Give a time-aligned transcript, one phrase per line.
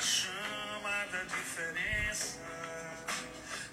[0.00, 2.38] chama da diferença.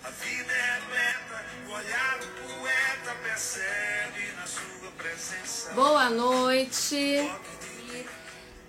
[0.04, 5.72] A vida é repleta, o olhar do poeta percebe na sua presença.
[5.72, 7.32] Boa noite.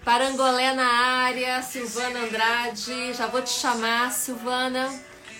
[0.04, 3.12] Parangolé na área, Silvana Andrade.
[3.12, 4.88] Já vou te chamar, Silvana.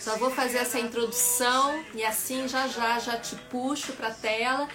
[0.01, 4.69] Só vou fazer essa introdução e assim já já já te puxo para a tela.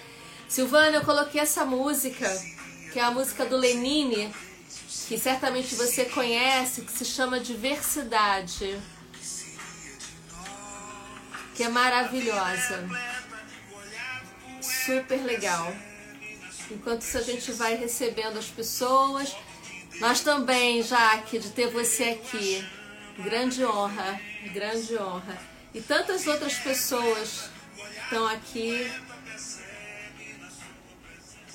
[0.48, 2.30] Silvana, eu coloquei essa música,
[2.92, 4.34] que é a música do Lenine,
[5.08, 8.80] que certamente você conhece, que se chama Diversidade.
[11.56, 12.88] Que é maravilhosa.
[14.62, 15.74] Super legal.
[16.72, 19.36] Enquanto isso a gente vai recebendo as pessoas.
[20.00, 22.66] Nós também, Jaque, de ter você aqui.
[23.20, 24.20] Grande honra,
[24.54, 25.38] grande honra.
[25.74, 27.50] E tantas outras pessoas
[28.04, 28.92] estão aqui.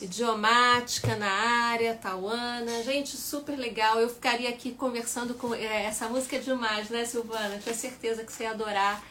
[0.00, 2.82] Idiomática na área, Tauana.
[2.84, 4.00] Gente, super legal.
[4.00, 5.52] Eu ficaria aqui conversando com.
[5.54, 7.60] É, essa música é demais, né, Silvana?
[7.62, 9.02] Tenho certeza que você ia adorar.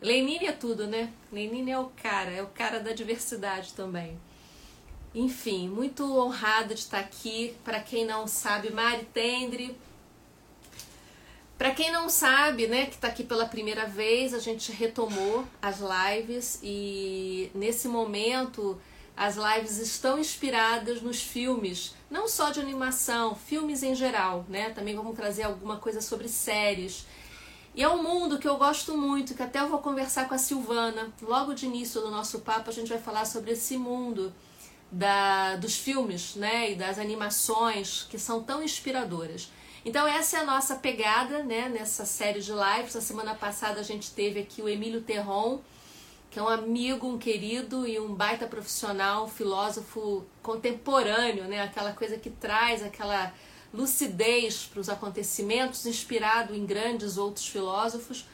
[0.00, 1.10] Lenine é tudo, né?
[1.30, 4.18] Lenine é o cara, é o cara da diversidade também.
[5.14, 7.54] Enfim, muito honrada de estar aqui.
[7.62, 9.76] Para quem não sabe, Mari Tendre.
[11.58, 15.78] Para quem não sabe, né, que está aqui pela primeira vez, a gente retomou as
[15.78, 18.80] lives e nesse momento
[19.16, 24.70] as lives estão inspiradas nos filmes, não só de animação, filmes em geral, né?
[24.70, 27.06] Também vamos trazer alguma coisa sobre séries.
[27.74, 30.38] E é um mundo que eu gosto muito, que até eu vou conversar com a
[30.38, 31.12] Silvana.
[31.22, 34.32] Logo de início do nosso papo, a gente vai falar sobre esse mundo
[34.90, 39.50] da, dos filmes né, e das animações que são tão inspiradoras.
[39.84, 42.94] Então essa é a nossa pegada né, nessa série de lives.
[42.94, 45.60] Na semana passada a gente teve aqui o Emílio Terron,
[46.32, 52.16] que é um amigo, um querido e um baita profissional, filósofo contemporâneo, né, aquela coisa
[52.16, 53.34] que traz aquela
[53.72, 58.24] lucidez para os acontecimentos, inspirado em grandes outros filósofos,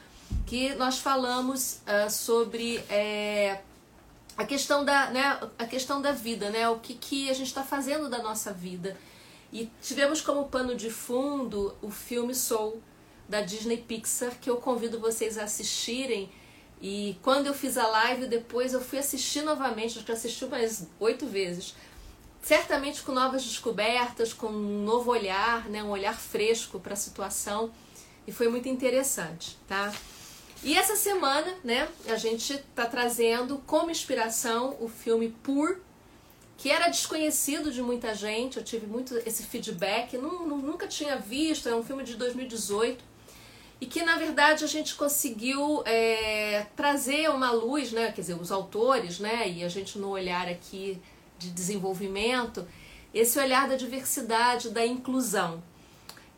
[0.46, 3.62] que nós falamos uh, sobre é,
[4.36, 7.64] a questão da, né, a questão da vida, né, o que, que a gente está
[7.64, 8.96] fazendo da nossa vida.
[9.52, 12.80] E tivemos como pano de fundo o filme Soul,
[13.28, 16.30] da Disney Pixar, que eu convido vocês a assistirem.
[16.80, 20.86] E quando eu fiz a live, depois eu fui assistir novamente, acho que assisti mais
[21.00, 21.74] oito vezes.
[22.40, 27.72] Certamente com novas descobertas, com um novo olhar, né, um olhar fresco para a situação.
[28.26, 29.92] E foi muito interessante, tá?
[30.62, 35.78] E essa semana, né, a gente está trazendo como inspiração o filme Pur,
[36.56, 41.68] que era desconhecido de muita gente, eu tive muito esse feedback, não, nunca tinha visto,
[41.68, 43.07] é um filme de 2018
[43.80, 48.50] e que na verdade a gente conseguiu é, trazer uma luz, né, quer dizer, os
[48.50, 51.00] autores, né, e a gente no olhar aqui
[51.38, 52.66] de desenvolvimento,
[53.14, 55.62] esse olhar da diversidade, da inclusão.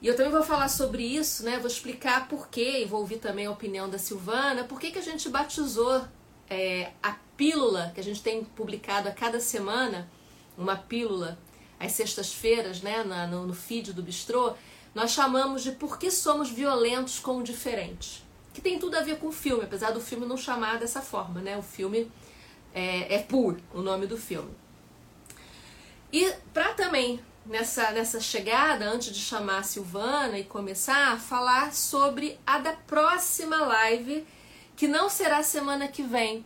[0.03, 1.59] E eu também vou falar sobre isso, né?
[1.59, 4.99] Vou explicar por quê, e vou ouvir também a opinião da Silvana, por que, que
[4.99, 6.03] a gente batizou
[6.49, 10.11] é, a pílula que a gente tem publicado a cada semana,
[10.57, 11.39] uma pílula,
[11.79, 14.55] às sextas-feiras, né, no, no feed do Bistrô,
[14.95, 18.25] nós chamamos de Por que somos violentos com o diferente.
[18.53, 21.41] Que tem tudo a ver com o filme, apesar do filme não chamar dessa forma,
[21.41, 21.57] né?
[21.57, 22.11] O filme
[22.75, 24.51] é, é Pur, o nome do filme.
[26.13, 31.73] E para também nessa, nessa chegada, antes de chamar a Silvana e começar, a falar
[31.73, 34.27] sobre a da próxima live,
[34.77, 36.45] que não será semana que vem.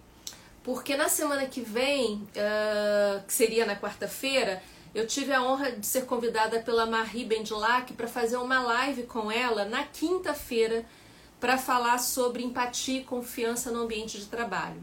[0.62, 4.62] Porque na semana que vem, uh, que seria na quarta-feira,
[4.94, 9.30] eu tive a honra de ser convidada pela Marie Bendilac para fazer uma live com
[9.30, 10.84] ela na quinta-feira
[11.40, 14.82] para falar sobre empatia e confiança no ambiente de trabalho.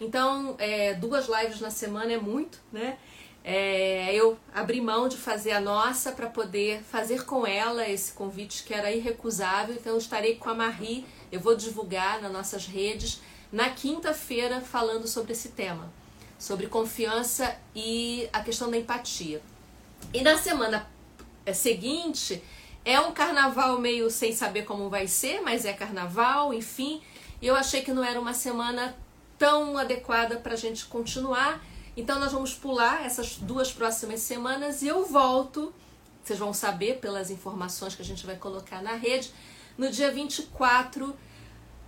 [0.00, 2.98] Então, é, duas lives na semana é muito, né?
[3.46, 8.64] É, eu abri mão de fazer a nossa para poder fazer com ela esse convite
[8.64, 9.74] que era irrecusável.
[9.74, 13.20] Então, eu estarei com a Marie, eu vou divulgar nas nossas redes
[13.52, 15.92] na quinta-feira falando sobre esse tema,
[16.44, 19.40] sobre confiança e a questão da empatia.
[20.12, 20.86] E na semana
[21.46, 22.42] é, seguinte
[22.84, 27.00] é um carnaval meio sem saber como vai ser, mas é carnaval, enfim.
[27.40, 28.94] E eu achei que não era uma semana
[29.38, 31.64] tão adequada para a gente continuar.
[31.96, 35.72] Então nós vamos pular essas duas próximas semanas e eu volto,
[36.22, 39.32] vocês vão saber pelas informações que a gente vai colocar na rede,
[39.78, 41.16] no dia 24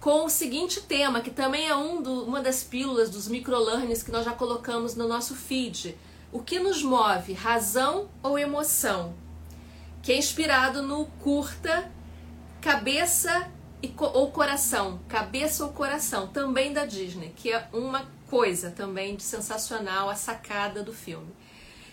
[0.07, 4.13] com o seguinte tema, que também é um do, uma das pílulas dos microlearnings que
[4.13, 5.99] nós já colocamos no nosso feed.
[6.31, 9.15] O que nos move, razão ou emoção?
[10.05, 11.91] Que é inspirado no curta
[12.61, 13.51] Cabeça
[13.83, 19.25] e, ou Coração, Cabeça ou Coração, também da Disney, que é uma coisa também de
[19.25, 21.35] sensacional a sacada do filme.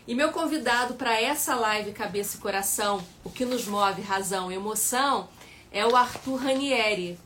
[0.08, 4.56] E meu convidado para essa live Cabeça e Coração, o que nos move, razão e
[4.56, 5.30] emoção,
[5.72, 7.18] é o Arthur Ranieri.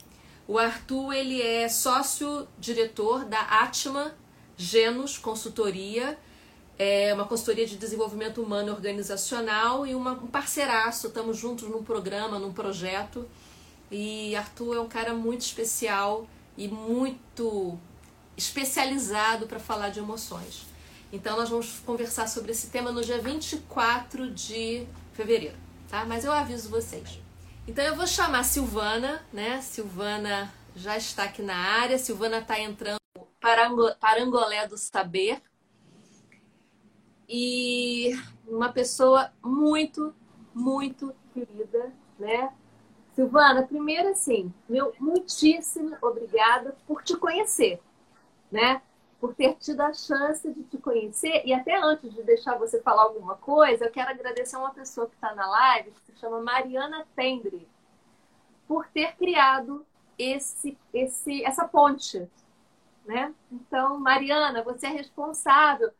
[0.47, 4.15] O Arthur ele é sócio-diretor da Atma
[4.55, 6.17] Genos Consultoria,
[6.79, 11.07] é uma consultoria de desenvolvimento humano e organizacional e uma, um parceiraço.
[11.07, 13.27] Estamos juntos num programa, num projeto.
[13.91, 17.77] E Arthur é um cara muito especial e muito
[18.37, 20.65] especializado para falar de emoções.
[21.11, 25.57] Então nós vamos conversar sobre esse tema no dia 24 de fevereiro,
[25.89, 26.05] tá?
[26.05, 27.26] Mas eu aviso vocês.
[27.67, 29.61] Então eu vou chamar Silvana, né?
[29.61, 31.99] Silvana já está aqui na área.
[31.99, 32.97] Silvana está entrando
[33.41, 33.69] para
[33.99, 35.41] Parangolé do Saber.
[37.27, 38.13] E
[38.47, 40.15] uma pessoa muito,
[40.55, 42.53] muito querida, né?
[43.13, 47.81] Silvana, primeiro assim, meu muitíssimo obrigada por te conhecer,
[48.49, 48.81] né?
[49.19, 51.41] Por ter tido a chance de te conhecer.
[51.45, 55.15] E até antes de deixar você falar alguma coisa, eu quero agradecer uma pessoa que
[55.15, 57.67] está na live, que se chama Mariana Tendre,
[58.67, 59.85] por ter criado
[60.17, 62.27] esse, esse, essa ponte.
[63.05, 63.33] Né?
[63.51, 65.91] Então, Mariana, você é responsável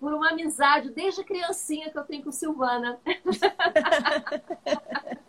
[0.00, 3.00] por uma amizade desde criancinha que eu tenho com Silvana.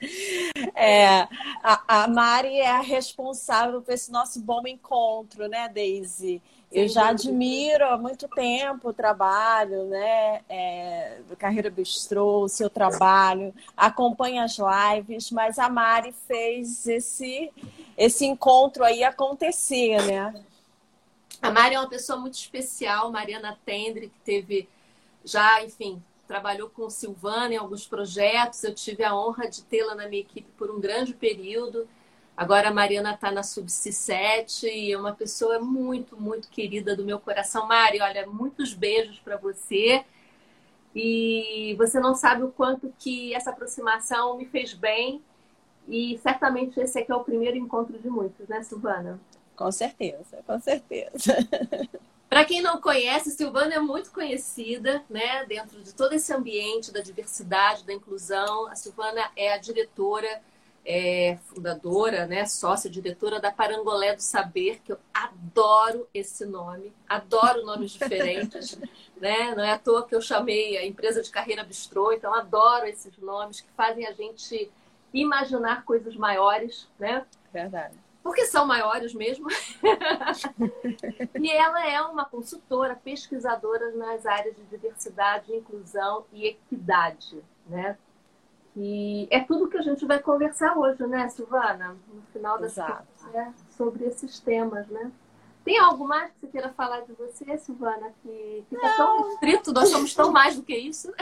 [0.74, 1.26] É,
[1.62, 6.42] a, a, Mari é a responsável por esse nosso bom encontro, né, Daisy?
[6.70, 12.68] Eu já admiro há muito tempo o trabalho, né, é, do Carreira Bistrô, o seu
[12.68, 17.50] trabalho, acompanho as lives, mas a Mari fez esse,
[17.96, 20.44] esse encontro aí acontecer, né?
[21.40, 24.68] A Mari é uma pessoa muito especial, Mariana Tendre, que teve
[25.24, 28.62] já, enfim, trabalhou com Silvana em alguns projetos.
[28.64, 31.88] Eu tive a honra de tê-la na minha equipe por um grande período.
[32.36, 37.04] Agora a Mariana está na Subsi 7 e é uma pessoa muito, muito querida do
[37.04, 37.66] meu coração.
[37.66, 40.04] Mari, olha, muitos beijos para você.
[40.94, 45.22] E você não sabe o quanto que essa aproximação me fez bem.
[45.88, 49.20] E certamente esse aqui é o primeiro encontro de muitos, né, Silvana?
[49.54, 51.36] Com certeza, com certeza.
[52.28, 57.00] Para quem não conhece, Silvana é muito conhecida, né, dentro de todo esse ambiente da
[57.00, 58.66] diversidade, da inclusão.
[58.66, 60.42] A Silvana é a diretora,
[60.84, 67.64] é, fundadora, né, sócia diretora da Parangolé do Saber, que eu adoro esse nome, adoro
[67.64, 68.76] nomes diferentes,
[69.16, 69.54] né?
[69.54, 73.16] Não é à toa que eu chamei a empresa de carreira bistrô, então adoro esses
[73.18, 74.70] nomes que fazem a gente
[75.14, 77.24] imaginar coisas maiores, né?
[77.52, 79.46] Verdade porque são maiores mesmo.
[81.40, 87.96] e ela é uma consultora, pesquisadora nas áreas de diversidade, inclusão e equidade, né?
[88.76, 91.96] E é tudo que a gente vai conversar hoje, né, Silvana?
[92.12, 95.12] No final das contas, é sobre esses temas, né?
[95.64, 98.96] Tem algo mais que você queira falar de você, Silvana, que fica Não.
[98.96, 99.72] tão restrito?
[99.72, 101.12] Nós somos tão mais do que isso.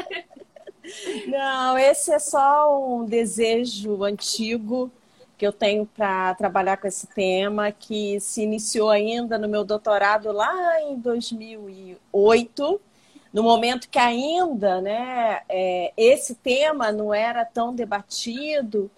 [1.28, 4.90] Não, esse é só um desejo antigo
[5.36, 10.30] que eu tenho para trabalhar com esse tema, que se iniciou ainda no meu doutorado
[10.32, 12.80] lá em 2008,
[13.32, 18.90] no momento que ainda né, é, esse tema não era tão debatido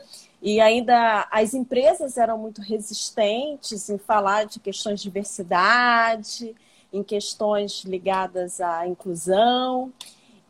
[0.43, 6.55] e ainda as empresas eram muito resistentes em falar de questões de diversidade,
[6.93, 9.93] em questões ligadas à inclusão.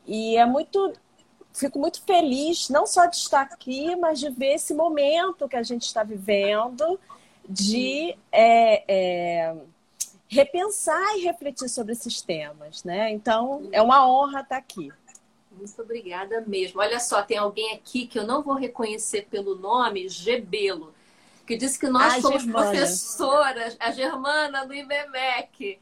[0.06, 0.92] E é muito
[1.56, 5.62] fico muito feliz, não só de estar aqui, mas de ver esse momento que a
[5.62, 7.00] gente está vivendo,
[7.48, 9.56] de é, é,
[10.28, 12.84] repensar e refletir sobre esses temas.
[12.84, 13.10] Né?
[13.10, 14.92] Então, é uma honra estar aqui.
[15.50, 16.80] Muito obrigada mesmo.
[16.80, 20.92] Olha só, tem alguém aqui que eu não vou reconhecer pelo nome, Gebelo,
[21.46, 22.70] que disse que nós a somos Germana.
[22.70, 25.78] professoras, a Germana do IBMEC.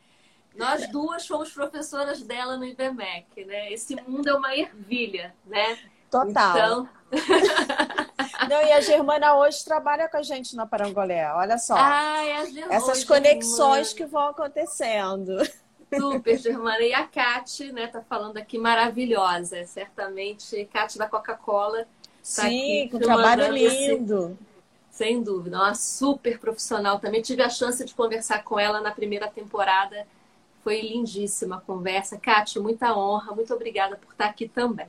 [0.54, 3.72] Nós duas fomos professoras dela no IBMEC, né?
[3.72, 5.78] Esse mundo é uma ervilha, né?
[6.10, 6.56] Total.
[6.56, 6.88] Então...
[8.48, 11.74] Não, e a Germana hoje trabalha com a gente na Parangolé, olha só.
[11.76, 15.38] Ai, a Germana, Essas conexões que vão acontecendo.
[15.92, 16.80] Super, Germana.
[16.80, 20.68] E a Kate, né, tá falando aqui maravilhosa, certamente.
[20.72, 21.82] Kate da Coca-Cola.
[21.82, 21.86] Tá
[22.22, 24.36] Sim, com um trabalho lindo.
[24.40, 24.54] Esse...
[24.90, 26.98] Sem dúvida, uma super profissional.
[27.00, 30.06] Também tive a chance de conversar com ela na primeira temporada
[30.64, 32.18] foi lindíssima a conversa.
[32.18, 33.34] Kátia, muita honra.
[33.34, 34.88] Muito obrigada por estar aqui também.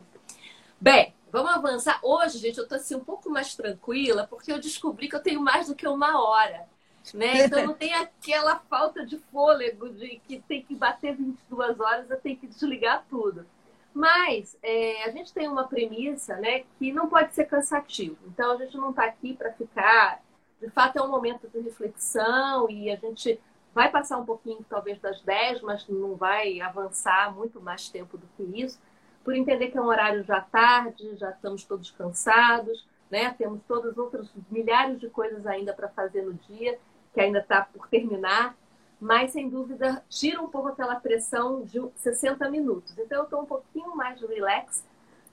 [0.79, 1.99] Bem, vamos avançar.
[2.01, 5.41] Hoje, gente, eu estou assim um pouco mais tranquila porque eu descobri que eu tenho
[5.41, 6.65] mais do que uma hora.
[7.13, 7.45] Né?
[7.45, 12.19] Então não tem aquela falta de fôlego de que tem que bater 22 horas, eu
[12.19, 13.45] tenho que desligar tudo.
[13.93, 18.17] Mas é, a gente tem uma premissa né, que não pode ser cansativo.
[18.25, 20.21] Então a gente não está aqui para ficar.
[20.59, 23.39] De fato, é um momento de reflexão e a gente
[23.75, 28.25] Vai passar um pouquinho, talvez, das 10, mas não vai avançar muito mais tempo do
[28.37, 28.79] que isso,
[29.21, 32.87] por entender que é um horário já tarde, já estamos todos cansados.
[33.11, 33.35] né?
[33.37, 36.79] Temos todas outras milhares de coisas ainda para fazer no dia,
[37.13, 38.55] que ainda está por terminar,
[38.99, 42.97] mas sem dúvida tira um pouco aquela pressão de 60 minutos.
[42.97, 44.83] Então eu estou um pouquinho mais relax,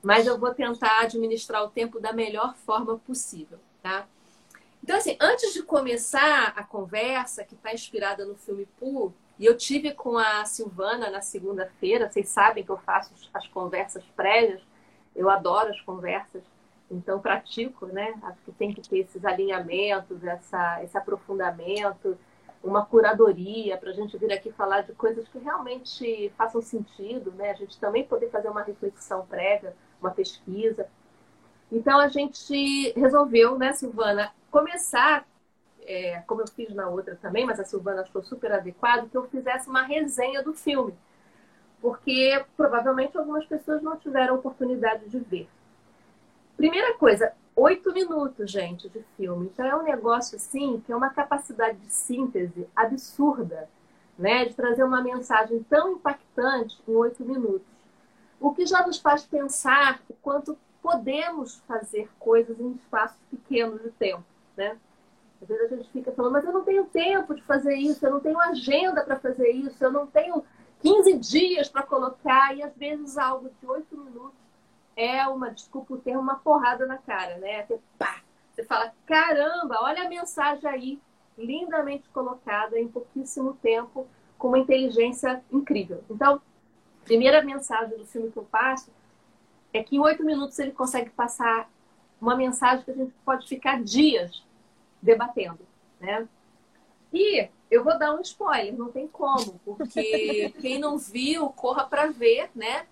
[0.03, 4.07] mas eu vou tentar administrar o tempo da melhor forma possível, tá?
[4.83, 9.57] Então, assim, antes de começar a conversa, que está inspirada no filme Pooh, e eu
[9.57, 14.61] tive com a Silvana na segunda-feira, vocês sabem que eu faço as conversas prévias,
[15.15, 16.43] eu adoro as conversas,
[16.91, 18.15] então pratico, né?
[18.23, 22.19] Acho que tem que ter esses alinhamentos, essa, esse aprofundamento,
[22.63, 27.51] uma curadoria para a gente vir aqui falar de coisas que realmente façam sentido, né?
[27.51, 30.87] A gente também poder fazer uma reflexão prévia, uma pesquisa.
[31.71, 35.27] Então a gente resolveu, né, Silvana, começar
[35.85, 39.27] é, como eu fiz na outra também, mas a Silvana achou super adequado, que eu
[39.29, 40.95] fizesse uma resenha do filme.
[41.81, 45.49] Porque provavelmente algumas pessoas não tiveram oportunidade de ver.
[46.57, 49.47] Primeira coisa, oito minutos, gente, de filme.
[49.47, 53.69] Então é um negócio assim que é uma capacidade de síntese absurda,
[54.17, 54.45] né?
[54.45, 57.67] De trazer uma mensagem tão impactante em oito minutos.
[58.39, 63.91] O que já nos faz pensar o quanto podemos fazer coisas em espaços pequenos de
[63.91, 64.25] tempo,
[64.57, 64.79] né?
[65.41, 68.13] Às vezes a gente fica falando, mas eu não tenho tempo de fazer isso, eu
[68.13, 70.45] não tenho agenda para fazer isso, eu não tenho
[70.81, 74.39] 15 dias para colocar, e às vezes algo de 8 minutos
[74.97, 77.61] é uma, desculpa o termo, uma porrada na cara, né?
[77.61, 78.23] Até pá!
[78.53, 81.01] Você fala, caramba, olha a mensagem aí,
[81.39, 84.07] lindamente colocada em pouquíssimo tempo,
[84.39, 86.05] com uma inteligência incrível.
[86.11, 86.41] Então,
[87.05, 88.91] primeira mensagem do filme que eu passo
[89.73, 91.69] é que em oito minutos ele consegue passar
[92.23, 94.43] uma mensagem que a gente pode ficar dias
[95.03, 95.59] debatendo,
[96.01, 96.27] né?
[97.13, 102.07] E eu vou dar um spoiler, não tem como, porque quem não viu, corra para
[102.07, 102.87] ver, né?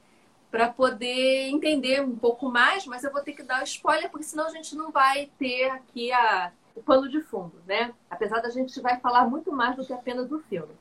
[0.51, 4.27] Para poder entender um pouco mais, mas eu vou ter que dar o spoiler, porque
[4.27, 7.95] senão a gente não vai ter aqui a, o pano de fundo, né?
[8.11, 10.75] Apesar da gente vai falar muito mais do que apenas do filme.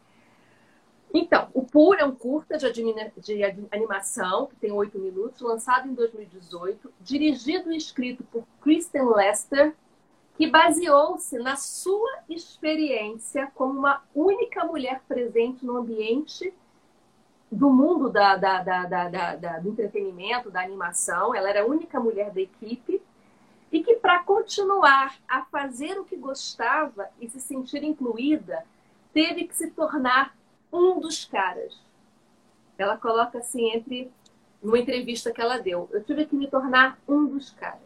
[1.14, 5.94] Então, o Pur é um curta de, de, animação, que tem oito minutos, lançado em
[5.94, 9.74] 2018, dirigido e escrito por Kristen Lester,
[10.36, 16.54] que baseou-se na sua experiência como uma única mulher presente no ambiente
[17.52, 21.34] do mundo da, da, da, do entretenimento, da animação.
[21.34, 23.02] Ela era a única mulher da equipe
[23.72, 28.64] e que, para continuar a fazer o que gostava e se sentir incluída,
[29.12, 30.36] teve que se tornar
[30.72, 31.78] um dos caras.
[32.78, 34.12] Ela coloca assim entre
[34.62, 35.90] numa entrevista que ela deu.
[35.92, 37.80] Eu tive que me tornar um dos caras.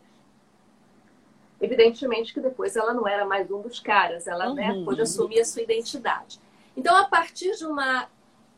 [1.61, 4.79] Evidentemente que depois ela não era mais um dos caras, ela né, uhum.
[4.79, 6.39] né, pôde assumir a sua identidade.
[6.75, 8.09] Então, a partir de uma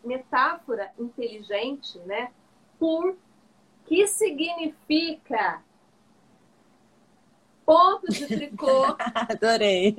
[0.03, 2.31] metáfora inteligente, né,
[2.79, 3.15] por
[3.85, 5.61] que significa
[7.65, 8.95] ponto de tricô.
[9.13, 9.95] Adorei.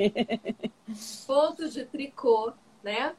[1.26, 2.52] Ponto de tricô,
[2.82, 3.14] né?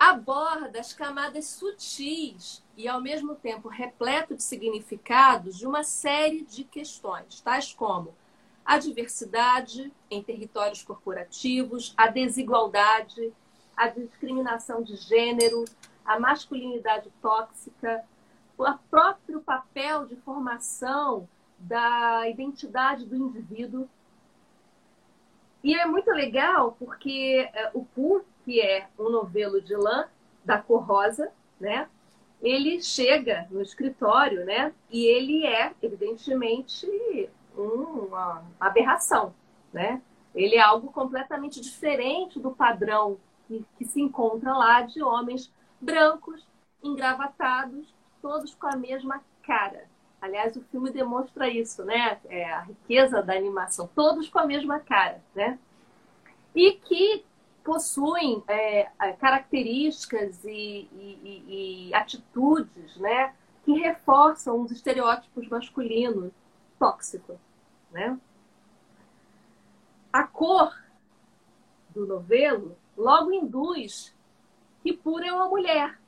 [0.00, 6.64] Aborda as camadas sutis e, ao mesmo tempo, repleto de significados de uma série de
[6.64, 8.14] questões, tais como
[8.64, 13.30] a diversidade em territórios corporativos, a desigualdade,
[13.76, 15.66] a discriminação de gênero,
[16.02, 18.02] a masculinidade tóxica,
[18.56, 21.28] o próprio papel de formação
[21.58, 23.86] da identidade do indivíduo.
[25.62, 30.06] E é muito legal porque é, o Pur, que é um novelo de lã
[30.44, 31.88] da cor rosa, né?
[32.40, 34.72] Ele chega no escritório, né?
[34.90, 36.88] E ele é, evidentemente,
[37.56, 39.34] uma aberração,
[39.72, 40.00] né?
[40.34, 46.46] Ele é algo completamente diferente do padrão que, que se encontra lá de homens brancos,
[46.82, 47.92] engravatados,
[48.22, 49.84] todos com a mesma cara.
[50.20, 52.18] Aliás, o filme demonstra isso, né?
[52.28, 55.58] É a riqueza da animação, todos com a mesma cara, né?
[56.54, 57.24] E que
[57.64, 63.34] possuem é, características e, e, e, atitudes, né?
[63.64, 66.32] Que reforçam os estereótipos masculinos
[66.78, 67.36] tóxicos
[67.90, 68.18] né?
[70.12, 70.76] A cor
[71.90, 74.14] do novelo logo induz
[74.82, 75.98] que pura é uma mulher.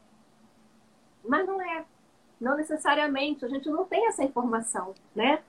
[1.25, 1.85] Mas não é.
[2.41, 3.45] Não necessariamente.
[3.45, 5.43] A gente não tem essa informação, né?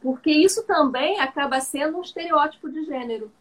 [0.00, 3.32] Porque isso também acaba sendo um estereótipo de gênero.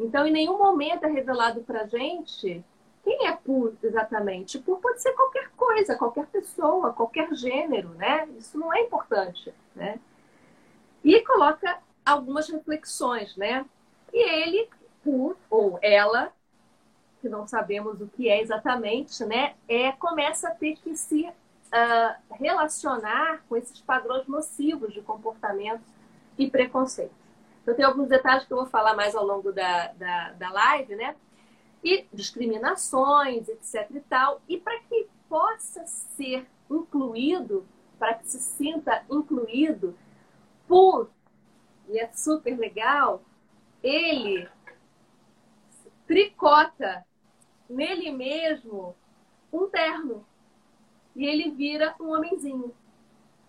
[0.00, 2.64] Então, em nenhum momento é revelado para gente
[3.04, 4.58] quem é puro exatamente.
[4.58, 8.28] Pur pode ser qualquer coisa, qualquer pessoa, qualquer gênero, né?
[8.38, 9.98] Isso não é importante, né?
[11.02, 13.64] E coloca algumas reflexões, né?
[14.12, 14.68] E ele,
[15.02, 16.32] por, ou ela,
[17.20, 19.54] que não sabemos o que é exatamente, né?
[19.68, 25.84] É, começa a ter que se uh, relacionar com esses padrões nocivos de comportamento
[26.36, 27.14] e preconceito,
[27.62, 30.96] Então tem alguns detalhes que eu vou falar mais ao longo da, da, da live,
[30.96, 31.16] né?
[31.82, 34.40] E discriminações, etc e tal.
[34.48, 37.66] E para que possa ser incluído,
[37.98, 39.96] para que se sinta incluído
[40.66, 41.10] por,
[41.88, 43.22] e é super legal,
[43.82, 44.48] ele
[46.06, 47.04] tricota
[47.68, 48.96] nele mesmo
[49.52, 50.24] um terno.
[51.14, 52.74] E ele vira um homenzinho,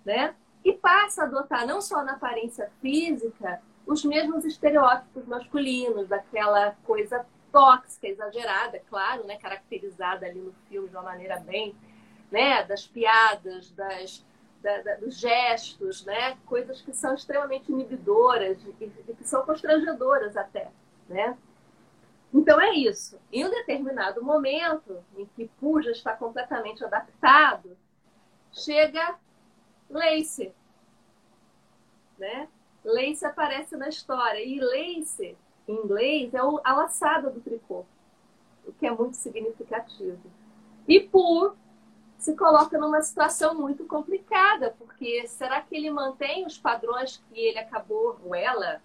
[0.03, 0.35] né?
[0.63, 7.25] E passa a adotar não só na aparência física os mesmos estereótipos masculinos, daquela coisa
[7.51, 9.37] tóxica, exagerada, claro, né?
[9.37, 11.75] Caracterizada ali no filme de uma maneira bem,
[12.31, 12.63] né?
[12.63, 14.25] Das piadas, das
[14.61, 16.37] da, da, dos gestos, né?
[16.45, 20.71] Coisas que são extremamente inibidoras e, e que são constrangedoras até,
[21.09, 21.37] né?
[22.33, 23.19] Então é isso.
[23.31, 27.77] Em um determinado momento em que Puja está completamente adaptado,
[28.53, 29.15] chega
[29.89, 30.53] Lace,
[32.17, 32.47] né?
[32.83, 37.85] Lace aparece na história e Lace, em inglês, é a laçada do tricô,
[38.65, 40.19] o que é muito significativo.
[40.87, 41.55] E Pur
[42.17, 47.57] se coloca numa situação muito complicada, porque será que ele mantém os padrões que ele
[47.57, 48.81] acabou, ou ela,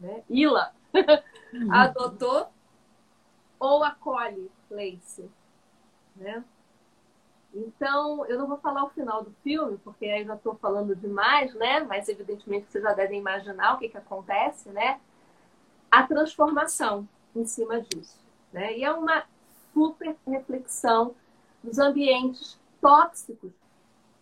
[0.00, 0.22] né?
[0.30, 0.72] Ila,
[1.52, 1.72] uhum.
[1.72, 2.48] adotou
[3.58, 5.28] ou acolhe Lacey,
[6.16, 6.44] né?
[7.54, 11.54] Então, eu não vou falar o final do filme, porque aí já estou falando demais,
[11.54, 11.80] né?
[11.80, 15.00] Mas evidentemente vocês já devem imaginar o que, que acontece, né?
[15.90, 18.18] A transformação em cima disso,
[18.52, 18.76] né?
[18.76, 19.24] E é uma
[19.72, 21.14] super reflexão
[21.62, 23.50] dos ambientes tóxicos,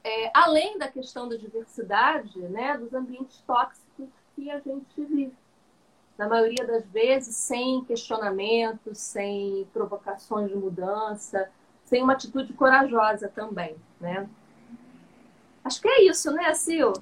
[0.04, 2.78] é, além da questão da diversidade, né?
[2.78, 5.34] Dos ambientes tóxicos que a gente vive
[6.16, 11.50] na maioria das vezes, sem questionamentos, sem provocações de mudança,
[11.86, 14.28] sem uma atitude corajosa também, né?
[15.64, 16.92] Acho que é isso, né, Sil?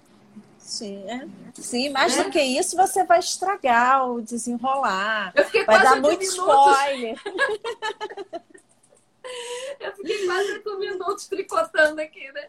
[0.59, 1.29] Sim, é.
[1.55, 2.25] Sim, mais é.
[2.25, 5.33] do que isso, você vai estragar o desenrolar.
[5.35, 6.39] Eu fiquei vai quase dar muito minutos.
[6.39, 7.21] spoiler.
[9.81, 12.49] Eu fiquei quase oito minutos tricotando aqui, né?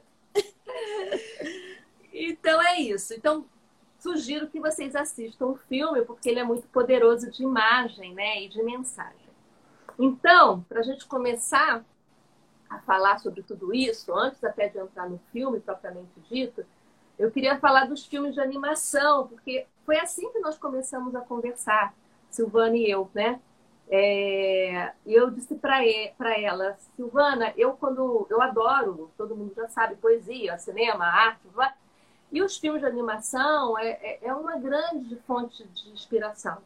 [2.14, 3.14] Então é isso.
[3.14, 3.46] Então,
[4.00, 8.50] sugiro que vocês assistam o filme, porque ele é muito poderoso de imagem né, e
[8.50, 9.30] de mensagem.
[9.98, 11.84] Então, para a gente começar
[12.76, 16.66] a falar sobre tudo isso, antes até de entrar no filme propriamente dito,
[17.18, 21.94] eu queria falar dos filmes de animação, porque foi assim que nós começamos a conversar,
[22.30, 23.40] Silvana e eu, né?
[23.88, 25.84] É, eu disse para
[26.40, 31.48] ela, Silvana, eu quando eu adoro, todo mundo já sabe, poesia, cinema, arte,
[32.32, 36.58] e os filmes de animação é, é, é uma grande fonte de inspiração.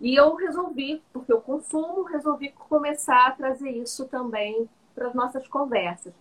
[0.00, 5.46] E eu resolvi, porque eu consumo, resolvi começar a trazer isso também para as nossas
[5.48, 6.12] conversas.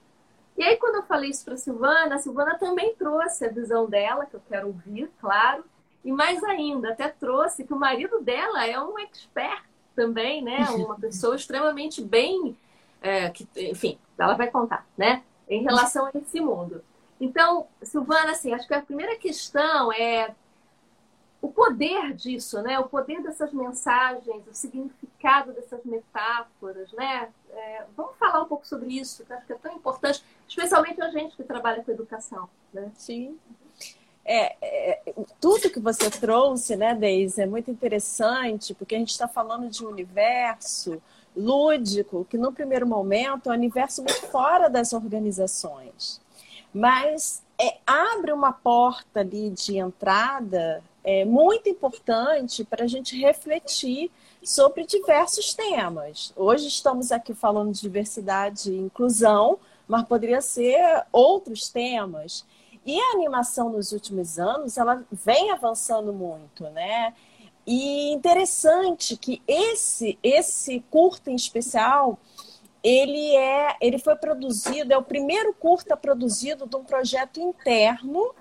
[0.58, 3.88] E aí, quando eu falei isso para a Silvana, a Silvana também trouxe a visão
[3.90, 5.64] dela, que eu quero ouvir, claro,
[6.04, 9.64] e mais ainda, até trouxe que o marido dela é um expert
[9.96, 10.66] também, né?
[10.72, 12.58] Uma pessoa extremamente bem.
[13.02, 15.24] É, que, enfim, ela vai contar, né?
[15.50, 16.84] Em relação a esse mundo.
[17.20, 20.34] Então, Silvana, assim, acho que a primeira questão é
[21.44, 22.80] o poder disso, né?
[22.80, 27.28] O poder dessas mensagens, o significado dessas metáforas, né?
[27.52, 31.10] É, vamos falar um pouco sobre isso, que acho que é tão importante, especialmente a
[31.10, 32.90] gente que trabalha com educação, né?
[32.96, 33.38] Sim.
[34.24, 39.28] É, é, tudo que você trouxe, né, Deise, é muito interessante, porque a gente está
[39.28, 41.02] falando de um universo
[41.36, 46.24] lúdico que, no primeiro momento, é um universo muito fora das organizações
[46.74, 54.10] mas é, abre uma porta ali de entrada é, muito importante para a gente refletir
[54.44, 56.34] sobre diversos temas.
[56.36, 62.46] Hoje estamos aqui falando de diversidade e inclusão, mas poderia ser outros temas.
[62.86, 67.14] E a animação nos últimos anos, ela vem avançando muito, né?
[67.66, 72.20] E interessante que esse esse curta em especial,
[72.84, 78.36] ele é, ele foi produzido, é o primeiro curta produzido de um projeto interno,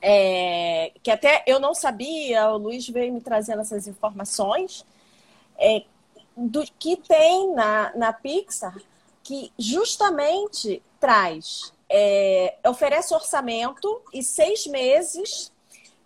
[0.00, 4.84] é, que até eu não sabia, o Luiz veio me trazendo essas informações,
[5.58, 5.84] é,
[6.36, 8.76] do que tem na, na Pixar,
[9.22, 15.52] que justamente traz, é, oferece orçamento e seis meses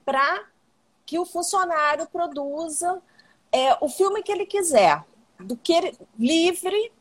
[0.05, 0.45] para
[1.05, 3.03] que o funcionário produza
[3.51, 5.05] é, o filme que ele quiser,
[5.39, 6.93] do que ele, livre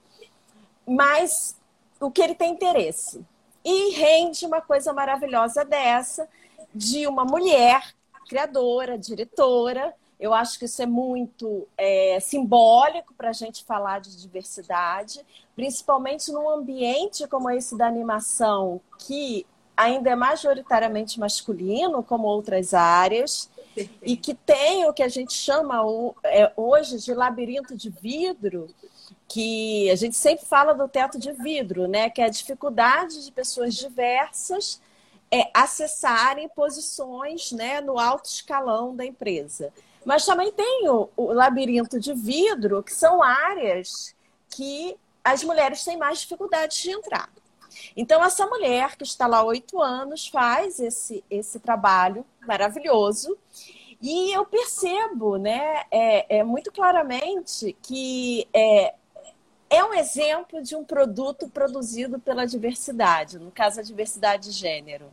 [0.86, 1.56] mas
[2.00, 3.26] o que ele tem interesse.
[3.64, 6.28] E rende uma coisa maravilhosa dessa,
[6.74, 7.94] de uma mulher
[8.28, 9.94] criadora, diretora.
[10.20, 16.32] Eu acho que isso é muito é, simbólico para a gente falar de diversidade, principalmente
[16.32, 23.50] num ambiente como esse da animação, que ainda é majoritariamente masculino, como outras áreas.
[24.04, 25.82] e que tem o que a gente chama
[26.26, 28.68] é, hoje de labirinto de vidro,
[29.30, 32.10] que a gente sempre fala do teto de vidro, né?
[32.10, 34.82] Que é a dificuldade de pessoas diversas
[35.32, 39.72] é, acessarem posições né, no alto escalão da empresa.
[40.06, 44.16] Mas também tem o, o labirinto de vidro, que são áreas
[44.50, 47.30] que as mulheres têm mais dificuldades de entrar.
[47.96, 53.38] Então, essa mulher que está lá oito anos faz esse, esse trabalho maravilhoso.
[54.02, 58.96] E eu percebo né, é, é muito claramente que é,
[59.70, 65.06] é um exemplo de um produto produzido pela diversidade, no caso, a diversidade de gênero.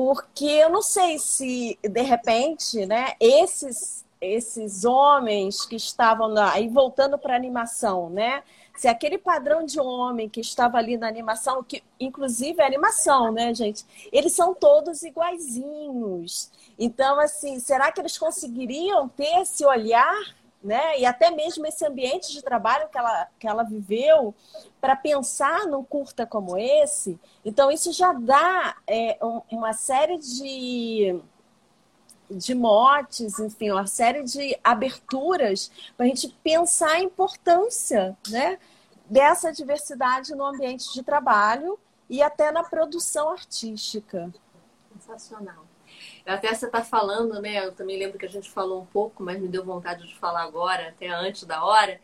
[0.00, 6.68] Porque eu não sei se, de repente, né, esses, esses homens que estavam lá, aí
[6.68, 8.42] voltando para a animação, né?
[8.74, 13.52] Se aquele padrão de homem que estava ali na animação, que inclusive é animação, né,
[13.52, 13.84] gente?
[14.10, 16.50] Eles são todos iguaizinhos.
[16.78, 20.18] Então, assim, será que eles conseguiriam ter esse olhar
[20.62, 20.98] né?
[20.98, 24.34] E até mesmo esse ambiente de trabalho que ela, que ela viveu
[24.80, 27.18] para pensar num curta como esse.
[27.44, 29.18] Então, isso já dá é,
[29.50, 31.18] uma série de,
[32.30, 38.58] de motes, enfim, uma série de aberturas para a gente pensar a importância né,
[39.06, 44.30] dessa diversidade no ambiente de trabalho e até na produção artística.
[44.92, 45.69] Sensacional.
[46.26, 47.64] Até você está falando, né?
[47.66, 50.42] Eu também lembro que a gente falou um pouco, mas me deu vontade de falar
[50.42, 52.00] agora, até antes da hora,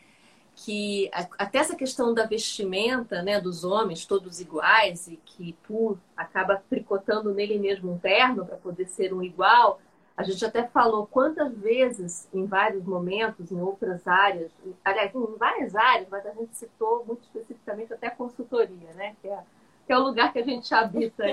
[0.57, 6.62] que até essa questão da vestimenta, né, dos homens todos iguais e que por acaba
[6.70, 9.81] tricotando nele mesmo um terno para poder ser um igual.
[10.16, 14.51] A gente até falou quantas vezes, em vários momentos, em outras áreas,
[14.83, 19.14] aliás, em várias áreas, mas a gente citou muito especificamente até a consultoria, né?
[19.20, 19.38] Que é
[19.87, 21.25] que é o lugar que a gente habita.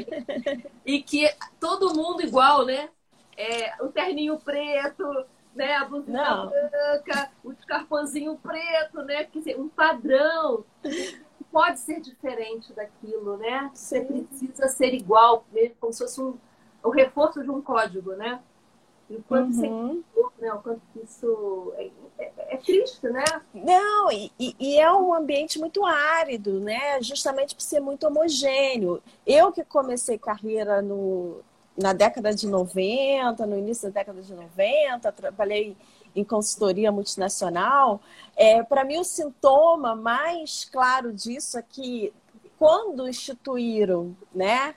[0.85, 1.27] e que
[1.59, 2.89] todo mundo igual, né?
[3.35, 5.75] É, o terninho preto, né?
[5.75, 9.23] A blusinha branca, o escarpãozinho preto, né?
[9.23, 10.63] Quer dizer, um padrão
[11.51, 13.69] pode ser diferente daquilo, né?
[13.73, 16.35] Você precisa ser igual, mesmo como se fosse um,
[16.83, 18.39] o reforço de um código, né?
[19.09, 20.03] Enquanto uhum.
[20.13, 20.53] você, né?
[20.53, 23.23] O quanto isso é é, é, triste, né?
[23.53, 27.01] Não, e, e, é um ambiente muito árido, né?
[27.01, 29.01] Justamente por ser muito homogêneo.
[29.25, 31.41] Eu que comecei carreira no,
[31.77, 35.75] na década de 90, no início da década de 90, trabalhei
[36.15, 37.99] em consultoria multinacional.
[38.35, 42.13] É, Para mim, o sintoma mais claro disso é que
[42.59, 44.75] quando instituíram né,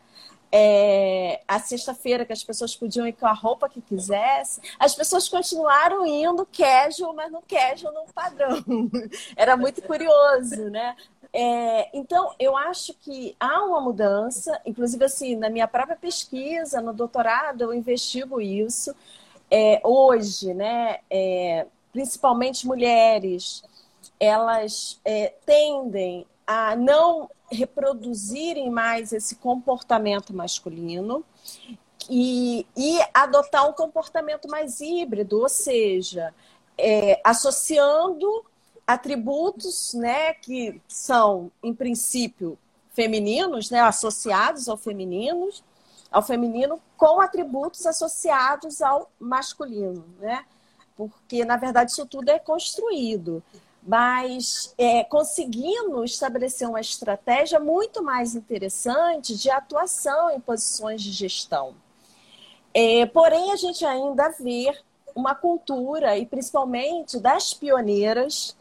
[0.59, 5.29] é, a sexta-feira que as pessoas podiam ir com a roupa que quisessem, as pessoas
[5.29, 8.65] continuaram indo casual, mas no casual no padrão.
[9.37, 10.97] Era muito curioso, né?
[11.31, 16.95] É, então, eu acho que há uma mudança, inclusive assim, na minha própria pesquisa, no
[16.95, 18.97] doutorado, eu investigo isso.
[19.51, 23.63] É, hoje, né, é, principalmente mulheres,
[24.19, 31.25] elas é, tendem a não reproduzirem mais esse comportamento masculino
[32.11, 36.35] e, e adotar um comportamento mais híbrido, ou seja,
[36.79, 38.45] é, associando
[38.87, 42.59] atributos né, que são, em princípio,
[42.95, 45.51] femininos, né, associados ao feminino,
[46.11, 50.45] ao feminino, com atributos associados ao masculino, né?
[50.97, 53.43] Porque, na verdade, isso tudo é construído
[53.87, 61.75] mas é, conseguindo estabelecer uma estratégia muito mais interessante de atuação em posições de gestão.
[62.75, 64.77] É, porém, a gente ainda vê
[65.15, 68.57] uma cultura, e principalmente das pioneiras,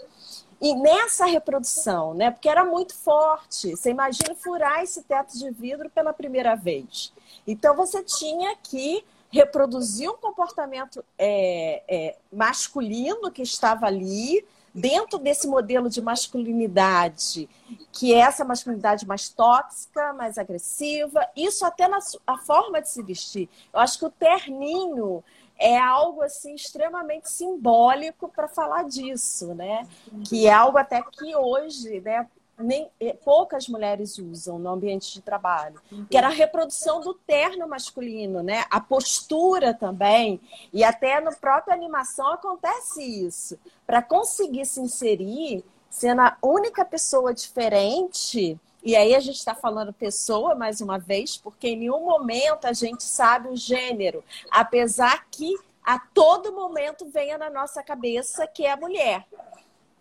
[0.62, 2.32] e nessa reprodução, né?
[2.32, 3.72] Porque era muito forte.
[3.72, 7.12] Você imagina furar esse teto de vidro pela primeira vez.
[7.46, 15.48] Então você tinha que reproduzir um comportamento é, é, masculino que estava ali, dentro desse
[15.48, 17.48] modelo de masculinidade,
[17.94, 23.02] que é essa masculinidade mais tóxica, mais agressiva, isso até na a forma de se
[23.02, 23.50] vestir.
[23.74, 25.24] Eu acho que o terninho
[25.58, 29.88] é algo assim extremamente simbólico para falar disso, né?
[30.28, 32.28] Que é algo até que hoje, né,
[32.58, 37.68] nem, eh, poucas mulheres usam no ambiente de trabalho, que era a reprodução do terno
[37.68, 38.66] masculino, né?
[38.70, 40.40] A postura também,
[40.72, 43.60] e até no próprio animação acontece isso.
[43.86, 49.92] Para conseguir se inserir, sendo a única pessoa diferente, e aí a gente está falando
[49.92, 55.56] pessoa mais uma vez, porque em nenhum momento a gente sabe o gênero, apesar que
[55.84, 59.26] a todo momento venha na nossa cabeça que é mulher.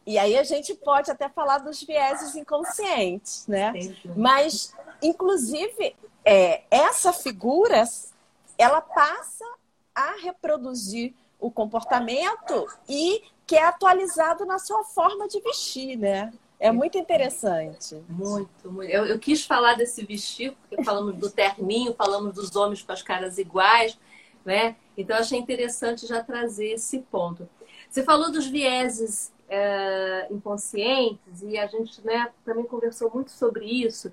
[0.07, 3.73] E aí a gente pode até falar dos vieses inconscientes, né?
[4.17, 7.85] Mas, inclusive, é, essa figura,
[8.59, 9.45] ela passa
[9.95, 16.33] a reproduzir o comportamento e que é atualizado na sua forma de vestir, né?
[16.59, 18.03] É muito interessante.
[18.09, 18.90] Muito, muito.
[18.90, 23.03] Eu, eu quis falar desse vestir, porque falamos do terninho, falamos dos homens com as
[23.03, 23.99] caras iguais,
[24.45, 24.77] né?
[24.97, 27.49] Então, achei interessante já trazer esse ponto.
[27.90, 34.12] Você falou dos vieses é, inconscientes e a gente né, também conversou muito sobre isso.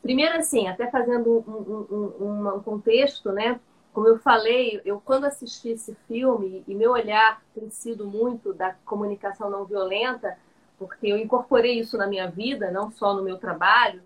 [0.00, 3.58] Primeiro, assim, até fazendo um, um, um, um contexto, né?
[3.92, 8.74] Como eu falei, eu quando assisti esse filme e meu olhar tem sido muito da
[8.84, 10.38] comunicação não violenta,
[10.78, 14.02] porque eu incorporei isso na minha vida, não só no meu trabalho,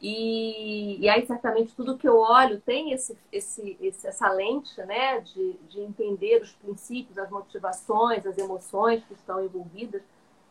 [0.00, 5.20] e, e aí certamente tudo que eu olho tem esse, esse, esse, essa lente né,
[5.20, 10.02] de, de entender os princípios, as motivações, as emoções que estão envolvidas.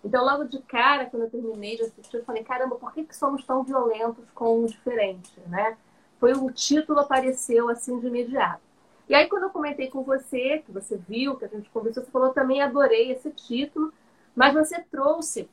[0.04, 3.16] Então, logo de cara, quando eu terminei de assistir, eu falei, caramba, por que, que
[3.16, 5.78] somos tão violentos com o diferente, né?
[6.20, 8.62] Foi o título apareceu assim de imediato.
[9.08, 12.12] E aí, quando eu comentei com você, que você viu, que a gente conversou, você
[12.12, 13.94] falou, também adorei esse título,
[14.36, 15.50] mas você trouxe,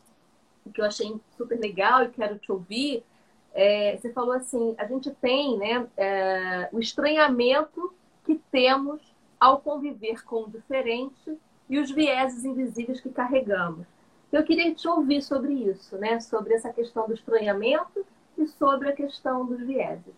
[0.65, 3.05] o que eu achei super legal e quero te ouvir,
[3.53, 7.93] é, você falou assim, a gente tem né, é, o estranhamento
[8.25, 9.01] que temos
[9.41, 13.87] ao conviver com o diferente e os vieses invisíveis que carregamos.
[14.33, 16.21] Eu queria te ouvir sobre isso, né?
[16.21, 18.05] Sobre essa questão do estranhamento
[18.37, 20.15] e sobre a questão dos vieses.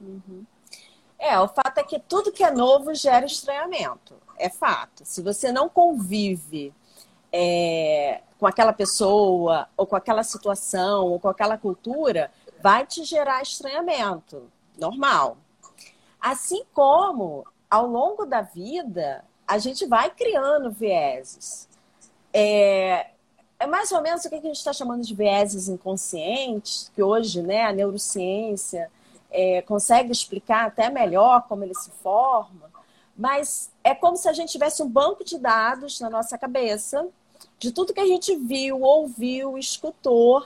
[0.00, 0.44] Uhum.
[1.18, 4.14] É, o fato é que tudo que é novo gera estranhamento.
[4.36, 5.04] É fato.
[5.04, 6.74] Se você não convive
[7.32, 13.40] é, com aquela pessoa, ou com aquela situação, ou com aquela cultura, vai te gerar
[13.40, 14.50] estranhamento.
[14.76, 15.36] Normal.
[16.20, 21.68] Assim como, ao longo da vida, a gente vai criando vieses.
[22.32, 23.11] É,
[23.62, 27.40] é mais ou menos o que a gente está chamando de vieses inconscientes, que hoje
[27.42, 28.90] né, a neurociência
[29.30, 32.68] é, consegue explicar até melhor como ele se forma,
[33.16, 37.06] mas é como se a gente tivesse um banco de dados na nossa cabeça
[37.56, 40.44] de tudo que a gente viu, ouviu, escutou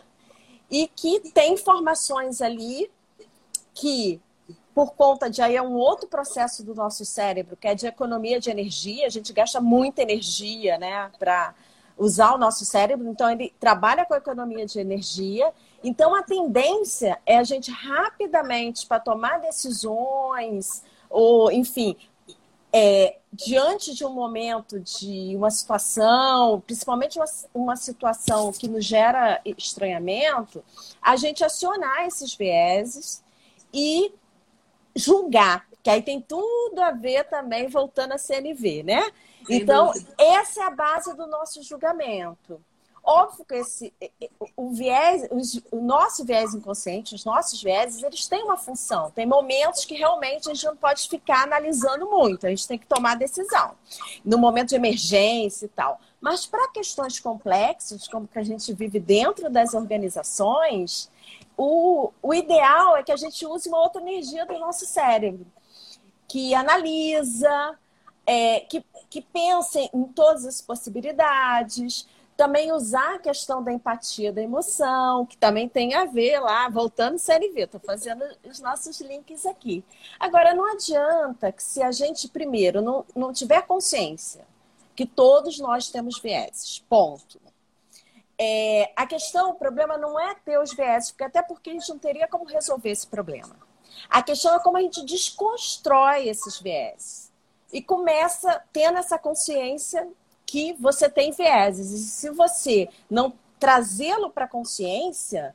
[0.70, 2.90] e que tem informações ali
[3.72, 4.20] que
[4.74, 8.38] por conta de aí é um outro processo do nosso cérebro, que é de economia
[8.38, 11.55] de energia, a gente gasta muita energia, né, para
[11.96, 15.52] usar o nosso cérebro, então ele trabalha com a economia de energia.
[15.82, 21.96] Então a tendência é a gente rapidamente para tomar decisões ou, enfim,
[22.72, 29.40] é, diante de um momento de uma situação, principalmente uma, uma situação que nos gera
[29.44, 30.62] estranhamento,
[31.00, 33.22] a gente acionar esses vieses
[33.72, 34.12] e
[34.94, 39.06] julgar, que aí tem tudo a ver também voltando a CNV, né?
[39.48, 42.61] Então, essa é a base do nosso julgamento.
[43.09, 43.94] Óbvio que esse,
[44.56, 45.28] o viés,
[45.70, 49.12] o nosso viés inconsciente, os nossos vieses, eles têm uma função.
[49.12, 52.87] Tem momentos que realmente a gente não pode ficar analisando muito, a gente tem que
[52.87, 53.74] tomar decisão.
[54.24, 56.00] No momento de emergência e tal.
[56.20, 61.09] Mas para questões complexas, como que a gente vive dentro das organizações,
[61.56, 65.46] o, o ideal é que a gente use uma outra energia do nosso cérebro,
[66.26, 67.78] que analisa,
[68.26, 74.42] é, que, que pense em todas as possibilidades, também usar a questão da empatia, da
[74.42, 79.82] emoção, que também tem a ver lá, voltando CNV, estou fazendo os nossos links aqui.
[80.20, 84.44] Agora, não adianta que se a gente, primeiro, não, não tiver consciência
[84.94, 87.40] que todos nós temos vieses, ponto.
[88.38, 91.88] É, a questão, o problema não é ter os vieses, porque até porque a gente
[91.88, 93.56] não teria como resolver esse problema.
[94.10, 97.26] A questão é como a gente desconstrói esses vieses
[97.72, 100.09] e começa tendo essa consciência
[100.44, 101.90] que você tem vieses.
[101.90, 105.55] E se você não trazê-lo para a consciência,